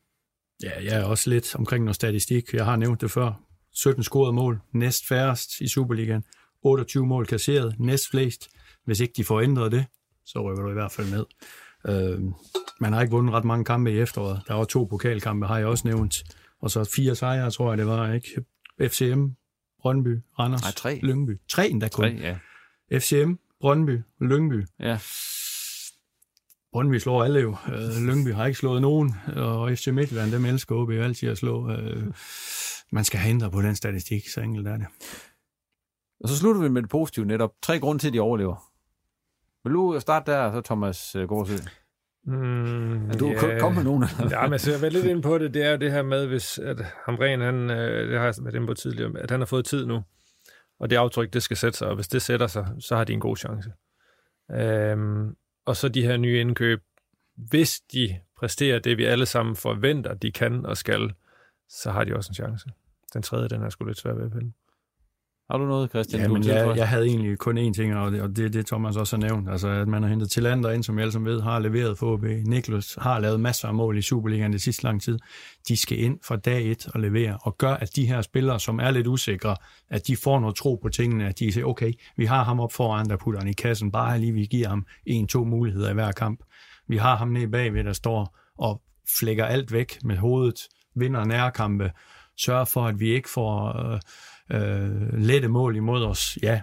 [0.62, 2.54] Ja, jeg er også lidt omkring noget statistik.
[2.54, 3.42] Jeg har nævnt det før.
[3.74, 6.24] 17 scorede mål, næst færrest i Superligaen.
[6.62, 8.48] 28 mål kasseret, næst flest.
[8.84, 9.84] Hvis ikke de får ændret det,
[10.26, 11.26] så rykker du i hvert fald ned.
[11.88, 12.20] Øh,
[12.80, 14.42] man har ikke vundet ret mange kampe i efteråret.
[14.48, 16.14] Der var to pokalkampe, har jeg også nævnt.
[16.60, 18.44] Og så fire sejre, tror jeg det var, ikke?
[18.80, 19.26] FCM,
[19.80, 21.00] Brøndby, Randers, Nej, tre.
[21.02, 21.40] Lyngby.
[21.48, 22.04] Tre endda kun.
[22.04, 22.38] Tre,
[22.90, 22.98] ja.
[22.98, 24.66] FCM, Brøndby, Lyngby.
[24.80, 24.98] Ja.
[26.76, 27.56] Brøndby slår alle jo.
[27.68, 31.38] Øh, Lyngby har ikke slået nogen, og FC Midtjylland, dem elsker OB jo altid at
[31.38, 31.70] slå.
[31.70, 32.06] Øh,
[32.92, 34.86] man skal have ændret på den statistik, så enkelt er det.
[36.20, 37.50] Og så slutter vi med det positive netop.
[37.62, 38.70] Tre grunde til, at de overlever.
[39.64, 41.54] Vil du starte der, så Thomas øh, Gårdsø?
[42.24, 44.04] Mm, Er du kom med nogen?
[44.30, 45.54] ja, men altså, jeg været lidt inde på det.
[45.54, 48.54] Det er jo det her med, hvis at Hamren, han, øh, det har jeg været
[48.54, 50.02] inde på tidligere, at han har fået tid nu,
[50.80, 53.12] og det aftryk, det skal sætte sig, og hvis det sætter sig, så har de
[53.12, 53.72] en god chance.
[54.52, 55.34] Øhm,
[55.66, 56.82] og så de her nye indkøb,
[57.34, 61.14] hvis de præsterer det, vi alle sammen forventer, de kan og skal,
[61.68, 62.68] så har de også en chance.
[63.14, 64.52] Den tredje, den er sgu lidt svær ved at finde.
[65.50, 66.20] Har du noget, Christian?
[66.20, 68.44] Ja, du men vil jeg, jeg havde egentlig kun én ting, og det, og det
[68.44, 69.50] er det, Thomas også har nævnt.
[69.50, 72.12] Altså, at man har hentet Tillander ind, som jeg alle sammen ved, har leveret for
[72.12, 72.22] OB.
[72.22, 75.18] Niklas har lavet masser af mål i Superligaen det sidste lang tid.
[75.68, 78.78] De skal ind fra dag et og levere, og gør, at de her spillere, som
[78.78, 79.56] er lidt usikre,
[79.90, 82.72] at de får noget tro på tingene, at de siger, okay, vi har ham op
[82.72, 86.12] foran, der putter han i kassen, bare lige vi giver ham en-to muligheder i hver
[86.12, 86.40] kamp.
[86.88, 88.82] Vi har ham nede bagved, der står og
[89.18, 90.60] flækker alt væk med hovedet,
[90.94, 91.90] vinder nærkampe,
[92.36, 94.00] sørger for, at vi ikke får øh,
[94.52, 96.38] øh, lette mål imod os.
[96.42, 96.60] Ja,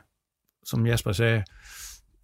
[0.66, 1.44] som Jasper sagde,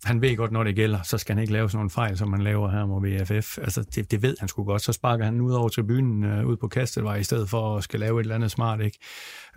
[0.04, 2.30] han ved godt, når det gælder, så skal han ikke lave sådan nogle fejl, som
[2.30, 3.58] man laver her mod VFF.
[3.58, 4.82] Altså, det, det ved han sgu godt.
[4.82, 8.00] Så sparker han ud over tribunen, øh, ud på Kastelvej, i stedet for at skal
[8.00, 9.00] lave et eller andet smart, ikke?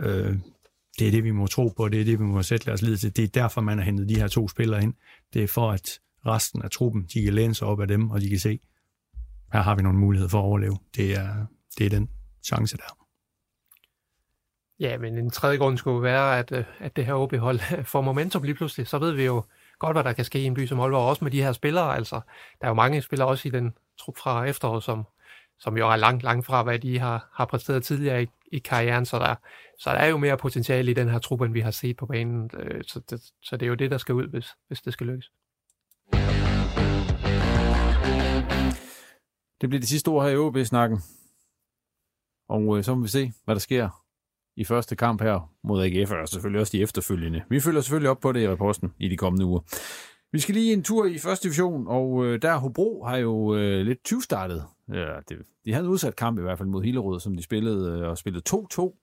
[0.01, 0.37] Øh,
[0.99, 2.97] det er det, vi må tro på, det er det, vi må sætte os lid
[2.97, 3.17] til.
[3.17, 4.95] Det er derfor, man har hentet de her to spillere ind.
[5.35, 8.21] Det er for, at resten af truppen, de kan læne sig op af dem, og
[8.21, 8.61] de kan se,
[9.53, 10.79] her har vi nogle muligheder for at overleve.
[10.97, 11.47] Det er,
[11.79, 12.09] det er den
[12.45, 13.02] chance, der er.
[14.83, 17.61] Ja, men en tredje grund skulle være, at, øh, at det her OB-hold
[17.93, 18.87] får momentum lige pludselig.
[18.87, 19.43] Så ved vi jo
[19.79, 21.97] godt, hvad der kan ske i en by som Aalborg, også med de her spillere.
[21.97, 22.21] Altså,
[22.61, 25.05] der er jo mange spillere også i den trup fra efteråret, som,
[25.59, 29.07] som jo er langt, langt fra, hvad de har, har præsteret tidligere i, i karrieren.
[29.07, 29.35] Så der,
[29.79, 32.07] så der er jo mere potentiale i den her trup, end vi har set på
[32.07, 32.51] banen.
[32.59, 35.07] Øh, så det, så det er jo det, der skal ud, hvis, hvis det skal
[35.07, 35.31] lykkes.
[39.61, 40.99] Det bliver det sidste ord her i OB-snakken.
[42.49, 44.02] Og øh, så må vi se, hvad der sker
[44.57, 47.43] i første kamp her mod AGF, og selvfølgelig også de efterfølgende.
[47.49, 49.61] Vi følger selvfølgelig op på det i reposten i de kommende uger.
[50.33, 53.87] Vi skal lige en tur i første division, og øh, der Hobro har jo øh,
[53.87, 54.65] lidt 20 startet.
[54.93, 57.99] Ja, det, de havde en udsat kamp i hvert fald mod Hillerød, som de spillede
[57.99, 58.99] øh, og spillede 2-2.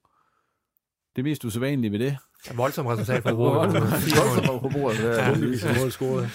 [1.16, 2.16] Det mest usædvanlige ved det.
[2.48, 3.54] Ja, voldsomt resultat for Hobro.
[3.58, 4.90] voldsomt for Hobro.
[4.90, 6.30] Ja, scoret.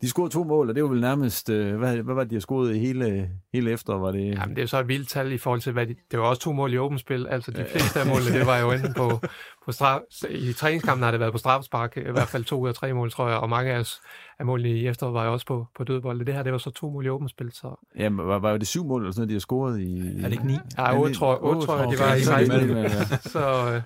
[0.00, 2.34] De scorede to mål, og det var vel nærmest, øh, hvad, hvad var det, de
[2.34, 3.94] har scoret i hele, hele efter?
[3.94, 5.94] Var det, Jamen, det er jo så et vildt tal i forhold til, hvad de,
[6.10, 7.26] det var også to mål i åbent spil.
[7.26, 9.20] Altså, de fleste af målene, det var jo enten på,
[9.64, 12.74] på straf, i træningskampen har det været på straffespark, i hvert fald to ud af
[12.74, 14.00] tre mål, tror jeg, og mange af, os,
[14.38, 16.24] af målene i efteråret var jo også på, på dødbolde.
[16.24, 17.86] Det her, det var så to mål i åbent spil, så...
[17.98, 19.98] Jamen, var, var det syv mål eller sådan noget, de har scoret i...
[20.18, 20.58] Er det ikke ni?
[20.78, 23.30] Ja, otte, tror, otte, tror jeg, de var i 16.
[23.32, 23.82] Så øh,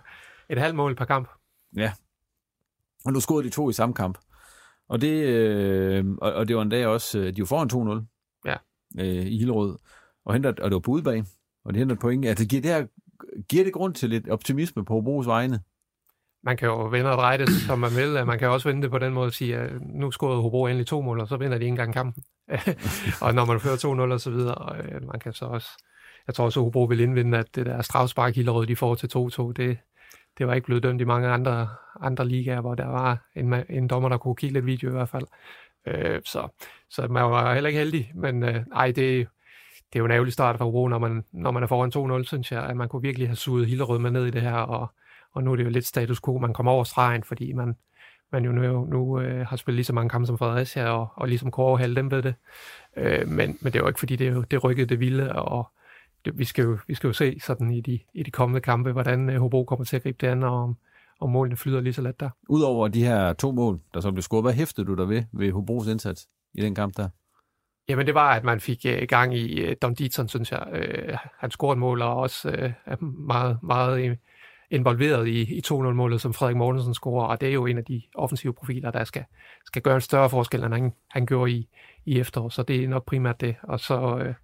[0.51, 1.29] et halvt mål per kamp.
[1.77, 1.93] Ja.
[3.05, 4.19] Og nu scorede de to i samme kamp.
[4.93, 8.07] Og det, øh, og, og det var en dag også, øh, de var foran 2-0
[8.47, 8.57] Ja.
[9.05, 9.78] øh, i Hillerød,
[10.24, 11.26] og, henter, og det var på udebane,
[11.64, 12.24] og de henter et point.
[12.24, 12.86] Altså, giver det, her,
[13.49, 15.61] giver det grund til lidt optimisme på Hobros vegne?
[16.45, 18.26] Man kan jo vende og dreje det, som man vil.
[18.26, 20.86] Man kan også vende det på den måde og sige, at nu scorede Hobro endelig
[20.86, 22.24] to mål, og så vinder de ikke engang kampen.
[23.24, 25.68] og når man fører 2-0 og så videre, og øh, man kan så også...
[26.26, 29.11] Jeg tror også, at Hobro vil indvinde, at det der strafspark Hillerød, de får til
[29.16, 29.78] 2-2, det,
[30.39, 31.68] det var ikke blevet dømt i mange andre,
[32.01, 35.09] andre ligaer, hvor der var en, en dommer, der kunne kigge lidt video i hvert
[35.09, 35.26] fald.
[35.87, 36.49] Øh, så,
[36.91, 39.28] så man var heller ikke heldig, men øh, ej, det,
[39.93, 42.24] det er jo en ærgerlig start for Hobro, når man, når man er foran 2-0,
[42.24, 44.87] synes jeg, at man kunne virkelig have suget Hillerød med ned i det her, og,
[45.33, 47.76] og nu er det jo lidt status quo, man kommer over stregen, fordi man,
[48.33, 51.28] man jo nu, nu øh, har spillet lige så mange kampe som Fredericia, og, og
[51.28, 52.35] ligesom kunne overhale dem ved det.
[52.97, 55.70] Øh, men, men det er jo ikke, fordi det, det rykkede det vilde, og
[56.25, 58.93] det, vi, skal jo, vi skal jo se sådan i de, i de kommende kampe,
[58.93, 60.77] hvordan øh, Hobro kommer til at gribe det an, og om,
[61.20, 62.31] om målene flyder lige så let der.
[62.49, 65.53] Udover de her to mål, der så blev scoret, hvad hæftede du der ved, ved
[65.53, 67.09] Hobros indsats i den kamp der?
[67.89, 70.66] Jamen det var, at man fik øh, gang i øh, Don Dietzson, synes jeg.
[70.73, 74.18] Øh, han scorede mål og også øh, er meget, meget
[74.70, 78.03] involveret i, i 2-0-målet, som Frederik Mortensen scorer, og det er jo en af de
[78.14, 79.25] offensive profiler, der skal,
[79.64, 81.68] skal gøre en større forskel, end han, han gjorde i,
[82.05, 83.57] i efterår, så det er nok primært det.
[83.62, 84.35] Og så øh,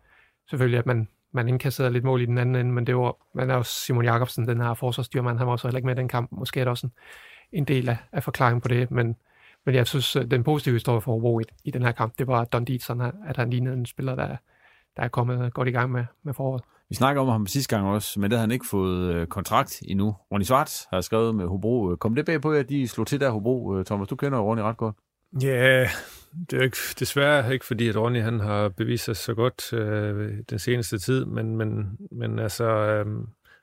[0.50, 3.50] selvfølgelig, at man, man indkasserede lidt mål i den anden ende, men det var, man
[3.50, 6.08] er jo Simon Jakobsen, den her forsvarsstyrmand, han var også heller ikke med i den
[6.08, 6.32] kamp.
[6.32, 6.92] Måske er det også en,
[7.52, 9.16] en del af, af forklaringen på det, men,
[9.66, 12.26] men jeg synes, øh, den positive historie for Hobro i, i den her kamp, det
[12.26, 14.36] var Don Dietzen, at han lignede en spiller, der,
[14.96, 16.62] der er kommet godt i gang med, med foråret.
[16.88, 19.82] Vi snakker om ham sidste gang også, men der havde han ikke fået øh, kontrakt
[19.88, 20.16] endnu.
[20.32, 21.92] Ronny Svart har skrevet med Hobro.
[21.92, 23.82] Øh, kom det bag på, at de slog til der Hobro?
[23.82, 24.96] Thomas, du kender Ronny ret godt.
[25.42, 25.88] Ja,
[26.32, 29.72] det er jo ikke, desværre ikke fordi, at Ronny han har bevist sig så godt
[29.72, 33.06] øh, den seneste tid, men, men, men altså, øh,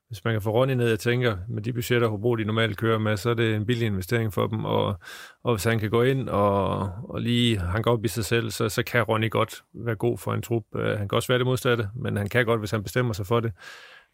[0.08, 2.98] hvis man kan få Ronny ned, jeg tænker, med de budgetter, Hobro de normalt kører
[2.98, 5.00] med, så er det en billig investering for dem, og,
[5.44, 8.70] og hvis han kan gå ind og, og lige hanke op i sig selv, så,
[8.70, 10.64] så kan Ronny godt være god for en trup.
[10.76, 13.26] Øh, han kan også være det modsatte, men han kan godt, hvis han bestemmer sig
[13.26, 13.52] for det.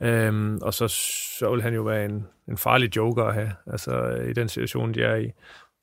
[0.02, 0.88] Øhm, og så,
[1.40, 4.94] så vil han jo være en, en farlig joker at have, altså i den situation,
[4.94, 5.32] de er i.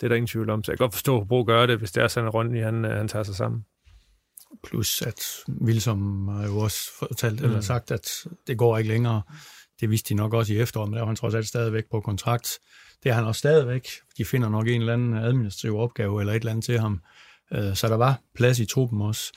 [0.00, 1.78] Det er der ingen tvivl om, så jeg kan godt forstå, at Hobro gør det,
[1.78, 3.64] hvis det er sådan, at Ronny han, han tager sig sammen.
[4.64, 5.20] Plus at
[5.60, 7.62] Wilsom har jo også fortalt, eller Mm.
[7.62, 8.08] sagt, at
[8.46, 9.22] det går ikke længere.
[9.80, 12.00] Det vidste de nok også i efteråret, men der var han trods alt stadigvæk på
[12.00, 12.58] kontrakt.
[13.02, 13.88] Det er han også stadigvæk.
[14.18, 17.00] De finder nok en eller anden administrativ opgave eller et eller andet til ham.
[17.52, 19.32] Øh, Så der var plads i truppen også.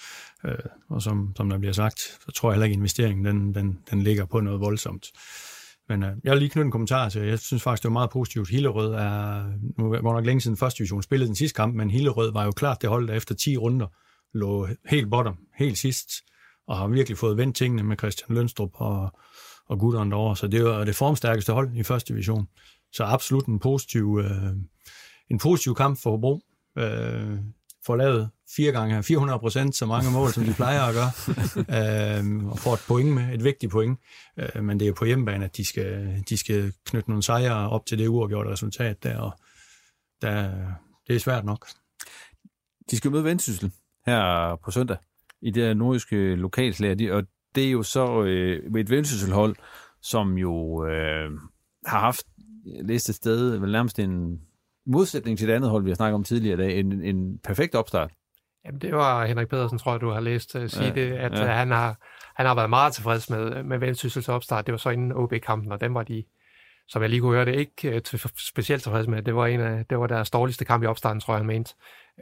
[0.46, 0.56] Øh,
[0.90, 3.80] Og som, som der bliver sagt, så tror jeg heller ikke, at investeringen den, den,
[3.92, 5.08] den ligger på noget voldsomt.
[5.90, 7.22] Men øh, jeg vil lige knytte en kommentar til.
[7.22, 8.50] Jeg synes faktisk, det var meget positivt.
[8.50, 9.44] Hillerød er,
[9.78, 12.52] nu var nok længe siden første division spillede den sidste kamp, men Hillerød var jo
[12.52, 13.88] klart det hold, der efter 10 runder
[14.34, 16.10] lå helt bottom, helt sidst,
[16.68, 19.12] og har virkelig fået vendt tingene med Christian Lønstrup og,
[19.66, 20.38] og gutterne derovre.
[20.38, 22.48] Så det var det formstærkeste hold i første division.
[22.94, 24.54] Så absolut en positiv, øh,
[25.30, 26.42] en positiv kamp for Hobro.
[26.78, 27.40] Øh,
[27.86, 31.12] for lavet fire gange 400 procent så mange mål, som de plejer at gøre,
[31.78, 34.00] øh, og får et point med, et vigtigt point.
[34.38, 37.70] Øh, men det er jo på hjemmebane, at de skal, de skal knytte nogle sejre
[37.70, 39.32] op til det uafgjorte resultat der, og
[40.22, 40.52] der,
[41.08, 41.68] det er svært nok.
[42.92, 43.72] De skal møde Vendsyssel
[44.06, 44.98] her på søndag
[45.42, 47.24] i det nordiske lokalslag, og
[47.56, 49.56] det er jo så øh, et Vendsyssel-hold,
[50.02, 51.32] som jo øh,
[51.86, 52.26] har haft
[52.66, 54.42] læst et sted, vel nærmest en
[54.86, 57.76] modsætning til det andet hold, vi har snakket om tidligere i dag, en, en perfekt
[57.76, 58.12] opstart.
[58.66, 61.34] Jamen, det var Henrik Pedersen, tror jeg, du har læst uh, sige Ja, det, at
[61.34, 61.46] ja.
[61.46, 61.52] ja.
[61.52, 61.98] han, har,
[62.36, 64.66] han har været meget tilfreds med, med Vendsyssels opstart.
[64.66, 66.24] Det var så inden OB-kampen, og den var de,
[66.88, 69.22] som jeg lige kunne høre det, ikke uh, til, specielt tilfreds med.
[69.22, 71.74] Det var, en af, det var deres dårligste kamp i opstarten, tror jeg, han mente.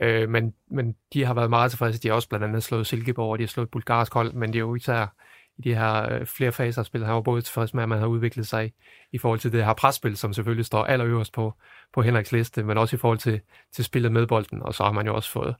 [0.05, 1.99] Uh, men, men de har været meget tilfredse.
[1.99, 4.49] De har også blandt andet slået Silkeborg, og de har slået et bulgarsk hold, men
[4.53, 5.15] det er jo især
[5.57, 7.07] i de her uh, flere faser af spillet.
[7.07, 8.71] Han var både tilfreds med, at man har udviklet sig i,
[9.11, 11.53] i forhold til det her presspil, som selvfølgelig står allerøverst på,
[11.93, 13.41] på Henriks liste, men også i forhold til,
[13.73, 15.55] til spillet med bolden, og så har man jo også fået,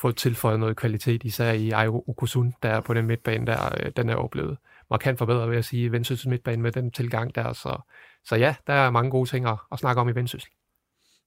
[0.00, 3.92] fået tilføjet noget kvalitet, især i Ayo Okusun, der er på den midtbane, der øh,
[3.96, 4.48] den er oplevet.
[4.48, 4.58] Man
[4.90, 7.80] markant forbedret, vil jeg sige, Vendsyssel midtbane med den tilgang der, så,
[8.24, 10.50] så ja, der er mange gode ting at, at snakke om i Vendsyssel.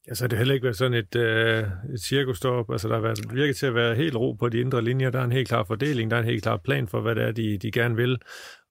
[0.09, 2.71] Ja, så har det heller ikke været sådan et, øh, et cirkusstop.
[2.71, 5.09] Altså, der har været, virket til at være helt ro på de indre linjer.
[5.09, 7.23] Der er en helt klar fordeling, der er en helt klar plan for, hvad det
[7.23, 8.17] er, de, de gerne vil.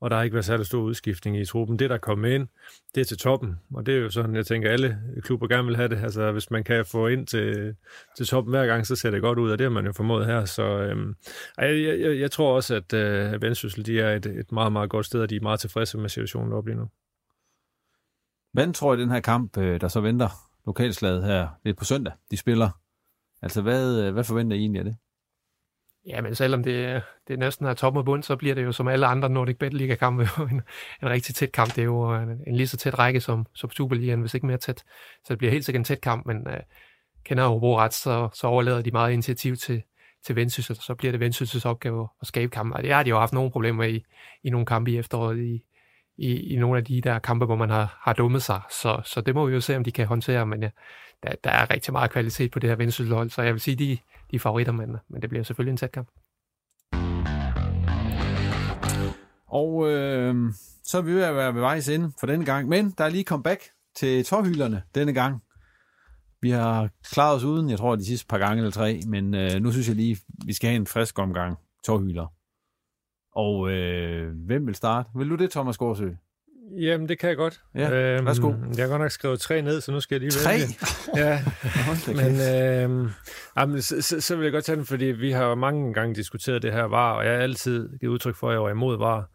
[0.00, 1.78] Og der har ikke været særlig stor udskiftning i truppen.
[1.78, 2.48] Det, der kommer ind,
[2.94, 3.54] det er til toppen.
[3.74, 5.98] Og det er jo sådan, jeg tænker, alle klubber gerne vil have det.
[6.02, 7.74] Altså, hvis man kan få ind til,
[8.16, 10.26] til toppen hver gang, så ser det godt ud, og det har man jo formået
[10.26, 10.44] her.
[10.44, 11.14] Så øhm,
[11.58, 15.06] jeg, jeg, jeg tror også, at øh, Vendsyssel, de er et, et meget, meget godt
[15.06, 16.88] sted, og de er meget tilfredse med situationen deroppe lige nu.
[18.52, 22.12] Hvem tror I, den her kamp, øh, der så venter lokalslaget her lidt på søndag,
[22.30, 22.70] de spiller?
[23.42, 24.96] Altså, hvad, øh, hvad forventer I egentlig af det?
[26.06, 28.88] Ja, men selvom det, det næsten er top og bund, så bliver det jo som
[28.88, 30.62] alle andre Nordic Battle-liga-kampe en,
[31.02, 31.74] en rigtig tæt kamp.
[31.74, 34.56] Det er jo en, en lige så tæt række som, som Superligaen, hvis ikke mere
[34.56, 34.84] tæt.
[35.24, 36.54] Så det bliver helt sikkert en tæt kamp, men uh,
[37.24, 39.82] kender Hobro ret, så, så overlader de meget initiativ til,
[40.26, 42.72] til Vendsyssel, så bliver det Vendsyssels opgave at skabe kampen.
[42.72, 44.04] Og det har de jo haft nogle problemer med i,
[44.44, 45.62] i nogle kampe i efteråret, i,
[46.18, 48.60] i, i nogle af de der kampe, hvor man har, har dummet sig.
[48.70, 50.70] Så, så det må vi jo se, om de kan håndtere, men ja,
[51.22, 53.98] der, der er rigtig meget kvalitet på det her vendsyssel så jeg vil sige, de,
[54.30, 56.08] de er favoritter, men, men det bliver selvfølgelig en tæt kamp.
[59.48, 60.52] Og øh,
[60.84, 63.08] så er vi ved at være ved vejs ende for denne gang, men der er
[63.08, 63.60] lige comeback
[63.96, 65.42] til tårhylderne denne gang.
[66.40, 69.60] Vi har klaret os uden, jeg tror, de sidste par gange eller tre, men øh,
[69.60, 72.35] nu synes jeg lige, vi skal have en frisk omgang tårhylder.
[73.36, 75.08] Og øh, hvem vil starte?
[75.16, 76.08] Vil du det, Thomas Gårdsø?
[76.78, 77.60] Jamen, det kan jeg godt.
[77.74, 78.52] Ja, øhm, værsgo.
[78.76, 80.52] Jeg har godt nok skrevet tre ned, så nu skal jeg lige Tre?
[80.52, 80.66] vælge.
[81.22, 81.40] Ja,
[82.06, 82.34] men,
[83.04, 83.10] øh,
[83.58, 86.62] jamen, så, så, så vil jeg godt tage den, fordi vi har mange gange diskuteret
[86.62, 89.28] det her var, og jeg har altid givet udtryk for, at jeg var imod var.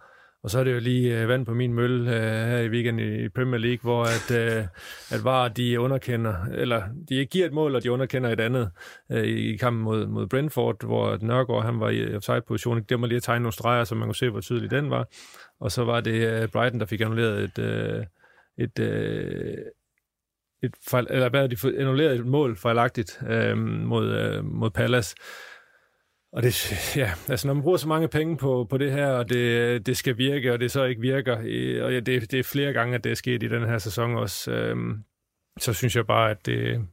[0.44, 3.26] Og så er det jo lige øh, vand på min mølle øh, her i weekenden
[3.26, 4.64] i Premier League, hvor at, øh,
[5.10, 8.72] at VAR de underkender, eller de giver et mål, og de underkender et andet
[9.12, 12.84] øh, i kampen mod, mod Brentford, hvor Nørgaard han var i offside-position.
[12.84, 15.08] Det må lige at tegne nogle streger, så man kunne se, hvor tydelig den var.
[15.60, 18.06] Og så var det øh, Brighton, der fik annulleret et, øh,
[18.58, 19.58] et, øh,
[20.64, 25.16] et fejl, eller hvad de annulleret et mål fejlagtigt øh, mod, øh, mod Palace.
[26.34, 26.72] Og det,
[27.02, 29.98] ja, altså når man bruger så mange penge på, på det her, og det, det
[29.98, 31.36] skal virke, og det så ikke virker,
[31.84, 34.16] og ja, det, det er flere gange, at det er sket i den her sæson
[34.16, 35.04] også, øhm,
[35.60, 36.88] så synes jeg bare, at det,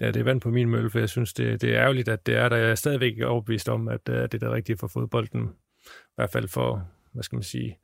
[0.00, 2.26] ja, det er vand på min mølle, for jeg synes, det, det er ærgerligt, at
[2.26, 2.56] det er der.
[2.56, 5.48] Jeg er stadigvæk overbevist om, øh, at, det er det rigtige for fodbolden.
[5.84, 7.78] I hvert fald for, hvad skal man sige,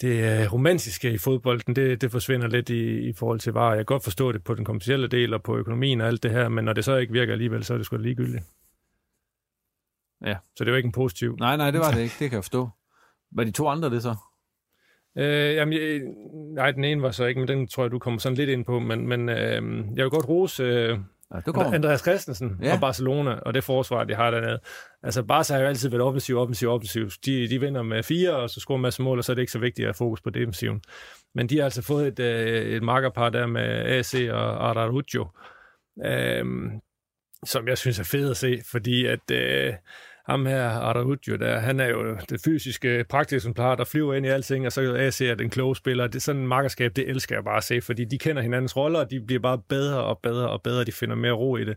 [0.00, 3.68] det øh, romantiske i fodbolden, det, det forsvinder lidt i, i forhold til var.
[3.68, 6.30] Jeg kan godt forstå det på den kommercielle del og på økonomien og alt det
[6.30, 8.44] her, men når det så ikke virker alligevel, så er det sgu ligegyldigt.
[10.26, 10.36] Ja.
[10.56, 11.36] Så det var ikke en positiv.
[11.40, 12.14] Nej, nej, det var det ikke.
[12.18, 12.68] Det kan jeg forstå.
[13.32, 14.14] Var de to andre det så?
[15.18, 16.00] Øh, jamen, jeg,
[16.54, 18.64] nej, den ene var så ikke, men den tror jeg, du kommer sådan lidt ind
[18.64, 18.78] på.
[18.78, 19.62] Men, men øh,
[19.96, 20.98] jeg vil godt rose øh,
[21.34, 22.74] ja, Andreas Christensen ja.
[22.74, 24.60] og Barcelona og det forsvar, de har dernede.
[25.02, 27.10] Altså, Barca har jo altid været offensiv, offensiv, offensiv.
[27.24, 29.42] De, de vinder med fire, og så scorer en masse mål, og så er det
[29.42, 30.82] ikke så vigtigt at have fokus på defensiven.
[31.34, 35.26] Men de har altså fået et, øh, et markerpar der med AC og Araujo,
[36.04, 36.44] øh,
[37.44, 39.30] som jeg synes er fedt at se, fordi at...
[39.30, 39.72] Øh,
[40.28, 44.66] ham her, Araujo, der, han er jo det fysiske plejer, der flyver ind i alting,
[44.66, 46.06] og så er AC er den kloge spiller.
[46.06, 48.76] Det er sådan en markerskab, det elsker jeg bare at se, fordi de kender hinandens
[48.76, 51.64] roller, og de bliver bare bedre og bedre og bedre, de finder mere ro i
[51.64, 51.76] det.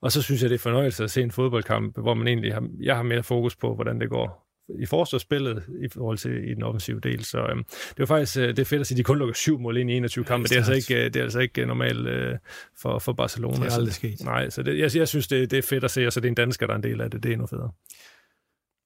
[0.00, 2.68] Og så synes jeg, det er fornøjelse at se en fodboldkamp, hvor man egentlig har,
[2.82, 6.62] jeg har mere fokus på, hvordan det går i forsvarsspillet i forhold til i den
[6.62, 7.24] offensive del.
[7.24, 9.34] Så øhm, det var faktisk øh, det er fedt at sige, at de kun lukker
[9.34, 10.48] syv mål ind i 21 kampe.
[10.48, 12.38] Det er, altså ikke, det er altså ikke normalt øh,
[12.78, 13.56] for, for Barcelona.
[13.56, 14.20] Det er aldrig sket.
[14.24, 16.26] Nej, så det, jeg, jeg synes, det, det er fedt at se, og så det
[16.26, 17.22] er en dansker, der er en del af det.
[17.22, 17.70] Det er endnu federe.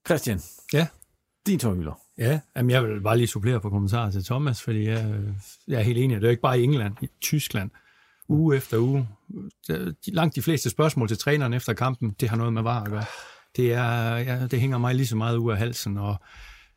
[0.06, 0.40] Christian.
[0.72, 0.86] Ja.
[1.46, 2.00] Din tårhylder.
[2.18, 5.14] Ja, jamen jeg vil bare lige supplere på kommentarer til Thomas, fordi jeg,
[5.68, 6.20] jeg er helt enig.
[6.20, 7.70] Det er ikke bare i England, i Tyskland.
[8.28, 9.08] Uge efter uge.
[10.06, 13.04] Langt de fleste spørgsmål til træneren efter kampen, det har noget med var at gøre.
[13.56, 16.16] Det, er, ja, det hænger mig lige så meget ud af halsen, og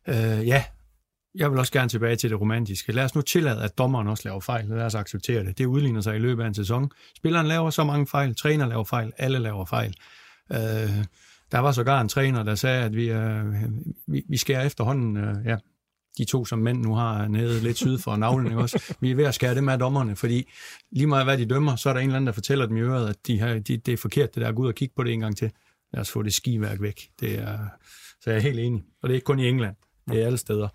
[0.08, 0.64] øh, ja,
[1.36, 2.92] jeg vil også gerne tilbage til det romantiske.
[2.92, 4.66] Lad os nu tillade, at dommeren også laver fejl.
[4.66, 5.58] Lad os acceptere det.
[5.58, 6.92] Det udligner sig i løbet af en sæson.
[7.16, 9.96] Spilleren laver så mange fejl, træner laver fejl, alle laver fejl.
[10.52, 11.06] Øh,
[11.52, 13.46] der var sågar en træner, der sagde, at vi, øh,
[14.08, 15.58] vi, vi skærer efterhånden, øh, ja,
[16.18, 18.96] de to, som mænd nu har nede lidt syd for navlen, ikke også?
[19.00, 20.50] Vi er ved at skære dem af dommerne, fordi
[20.92, 22.80] lige meget hvad de dømmer, så er der en eller anden, der fortæller dem i
[22.80, 24.52] øret, at de har, de, det er forkert, det der.
[24.52, 25.52] Gå ud og kigge på det en gang til.
[25.94, 27.02] Lad os få det skiværk væk.
[27.20, 27.58] Det er,
[28.22, 28.84] så jeg er helt enig.
[29.02, 29.76] Og det er ikke kun i England.
[30.10, 30.68] Det er alle steder.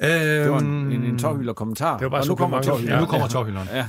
[0.00, 1.98] Det var en, en, en tårhylder kommentar.
[1.98, 2.94] Det var bare og nu kommer tårhylderen.
[2.94, 3.68] Ja, nu kommer tårhylderen.
[3.72, 3.86] Ja.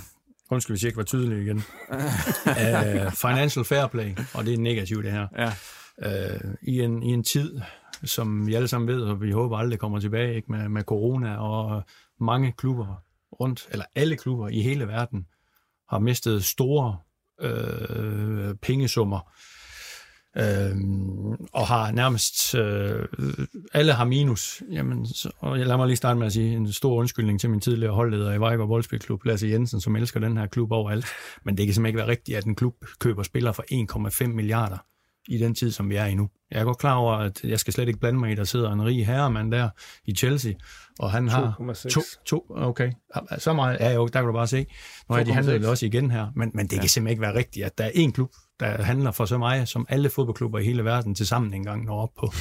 [0.52, 1.58] Undskyld, hvis jeg ikke var tydelig igen.
[1.58, 5.28] uh, financial fair play, og det er negativt det her.
[5.38, 5.52] Ja.
[6.06, 7.62] Uh, i, en, I en tid,
[8.04, 11.36] som vi alle sammen ved, og vi håber aldrig kommer tilbage ikke, med, med corona,
[11.38, 11.84] og
[12.20, 13.04] mange klubber
[13.42, 15.26] rundt, eller alle klubber i hele verden,
[15.90, 16.98] har mistet store
[17.42, 19.32] øh, pengesummer
[20.38, 20.76] øh,
[21.54, 23.06] og har nærmest, øh,
[23.74, 24.64] alle har minus.
[24.72, 27.60] Jamen, så, og lad mig lige starte med at sige en stor undskyldning til min
[27.60, 31.06] tidligere holdleder i Vejgaard Boldspilklub, Lasse Jensen, som elsker den her klub overalt.
[31.46, 33.64] Men det kan simpelthen ikke være rigtigt, at en klub køber spillere for
[34.24, 34.78] 1,5 milliarder
[35.30, 36.30] i den tid, som vi er i nu.
[36.52, 38.72] Jeg er godt klar over, at jeg skal slet ikke blande mig i, der sidder
[38.72, 39.70] en rig herremand der
[40.06, 40.54] i Chelsea,
[41.00, 42.24] og han har 2,6.
[42.26, 42.92] to, okay,
[43.38, 44.66] så meget, ja jo, der kan du bare se.
[45.10, 45.34] Nu er de 2,6.
[45.34, 47.90] handlet også igen her, men, men det kan simpelthen ikke være rigtigt, at der er
[47.90, 51.54] én klub, der handler for så meget, som alle fodboldklubber i hele verden til sammen
[51.54, 52.32] engang når op på.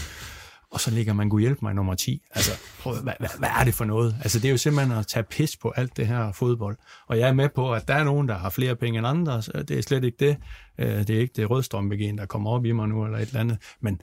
[0.71, 2.23] Og så ligger man, kunne hjælpe mig, nummer 10.
[2.35, 2.51] Altså,
[2.81, 4.17] prøv, hvad, hvad, hvad er det for noget?
[4.23, 6.77] Altså, det er jo simpelthen at tage pis på alt det her fodbold.
[7.07, 9.43] Og jeg er med på, at der er nogen, der har flere penge end andre.
[9.43, 10.37] Så det er slet ikke det.
[10.79, 13.41] Øh, Det er ikke det rødstrømbegen, der kommer op i mig nu, eller et eller
[13.41, 13.59] andet.
[13.81, 14.01] Men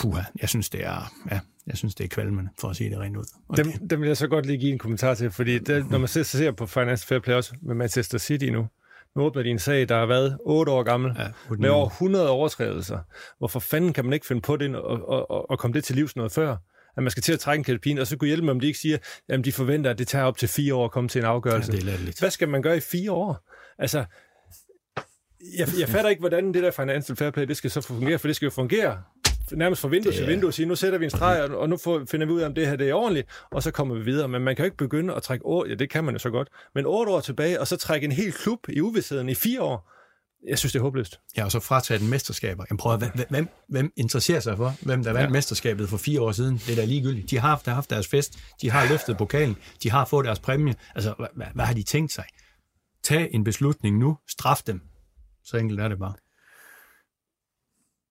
[0.00, 2.98] puha, jeg synes, det er, ja, jeg synes, det er kvalmende, for at sige det
[2.98, 3.24] rent ud.
[3.48, 5.90] Og det, Dem, dem vil jeg så godt lige give en kommentar til, fordi det,
[5.90, 8.66] når man ser, ser på Finance Fair Play også med Manchester City nu,
[9.16, 11.26] nu åbner de en sag, der har været 8 år gammel, ja,
[11.58, 12.98] med over 100 overtrædelser.
[13.38, 15.96] Hvorfor fanden kan man ikke finde på det og, og, og, og komme det til
[15.96, 16.56] livs noget før?
[16.96, 18.66] At man skal til at trække en kalpin, og så kunne hjælpe dem, om de
[18.66, 18.98] ikke siger,
[19.28, 21.72] at de forventer, at det tager op til fire år at komme til en afgørelse.
[21.72, 22.18] Ja, det er.
[22.18, 23.48] Hvad skal man gøre i fire år?
[23.78, 24.04] Altså,
[25.58, 28.28] jeg, jeg fatter ikke, hvordan det der financial fair play, det skal så fungere, for
[28.28, 29.02] det skal jo fungere
[29.52, 31.68] nærmest fra vindue Det til vindue og sige, nu sætter vi en streg, og- og
[31.68, 33.94] nu får, finder vi ud af, om det her det er ordentligt, og så kommer
[33.94, 34.28] vi videre.
[34.28, 36.30] Men man kan jo ikke begynde at trække år, ja, det kan man jo så
[36.30, 39.62] godt, men otte år tilbage, og så trække en hel klub i uvidsheden i fire
[39.62, 39.90] år.
[40.48, 41.20] Jeg synes, det er håbløst.
[41.36, 42.64] Ja, og så frataget den mesterskaber.
[42.70, 45.32] Jamen prøv at, hvem, hvem, hvem interesserer sig for, hvem der vandt Ja.
[45.32, 46.54] mesterskabet for fire år siden?
[46.58, 47.30] Det er da ligegyldigt.
[47.30, 50.74] De har haft, haft deres fest, de har løftet pokalen, de har fået deres præmie.
[50.94, 52.24] Altså, hvad, hvad, hvad har de tænkt sig?
[53.04, 54.80] Tag en beslutning nu, straf dem.
[55.44, 56.14] Så enkelt er det bare.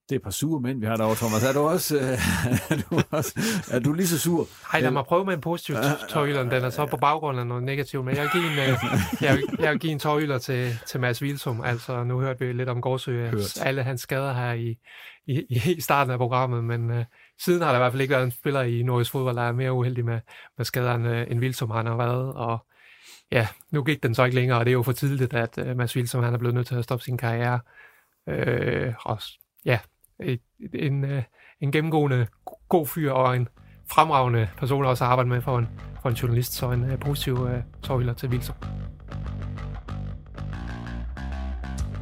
[0.09, 1.43] Det er et par sure mænd, vi har derovre, Thomas.
[1.43, 2.01] Er du også, øh,
[2.71, 3.39] er du, også
[3.71, 4.47] er du lige så sur?
[4.71, 5.75] Hej, lad mig prøve med en positiv
[6.09, 8.77] tøjler, den er så på baggrund af noget negativt, men jeg vil give en, øh,
[9.27, 11.61] jeg vil, jeg vil give en tøjler til, til Mads Wilsum.
[11.61, 13.29] Altså, nu hørte vi lidt om Gårdsø,
[13.61, 14.77] alle hans skader her i,
[15.27, 15.43] i,
[15.77, 17.05] i starten af programmet, men øh,
[17.41, 19.51] siden har der i hvert fald ikke været en spiller i Norges fodbold, der er
[19.51, 20.19] mere uheldig med,
[20.57, 22.65] med skader end, øh, end Wilsum han har været, og
[23.31, 25.77] ja, nu gik den så ikke længere, og det er jo for tidligt, at øh,
[25.77, 27.59] Mads Wilsum han er blevet nødt til at stoppe sin karriere.
[28.29, 29.21] Øh, og
[29.65, 29.79] ja,
[30.73, 31.23] en, øh,
[31.61, 32.27] en gennemgående
[32.69, 33.47] god fyr og en
[33.91, 35.67] fremragende person også at arbejde med for en,
[36.01, 38.55] for en journalist, så en øh, positiv øh, tårhylder til Wilson.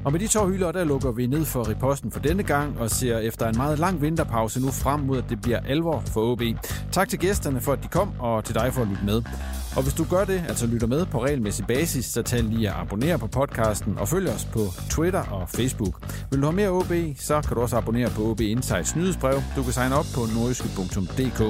[0.06, 2.90] Og med de to hylder, der lukker vi ned for reposten for denne gang og
[2.90, 6.42] ser efter en meget lang vinterpause nu frem mod, at det bliver alvor for OB.
[6.92, 9.22] Tak til gæsterne for, at de kom, og til dig for at lytte med.
[9.76, 12.76] Og hvis du gør det, altså lytter med på regelmæssig basis, så tag lige at
[12.76, 14.60] abonnere på podcasten og følg os på
[14.90, 15.96] Twitter og Facebook.
[16.32, 19.42] Vil du have mere OB, så kan du også abonnere på OB Insights nyhedsbrev.
[19.56, 21.42] Du kan signe op på nordjyske.dk.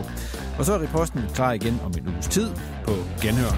[0.59, 2.49] Og så er reposten klar igen om en uges tid
[2.86, 2.91] på
[3.22, 3.55] Genhør.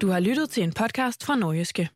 [0.00, 1.95] Du har lyttet til en podcast fra Nordjyske.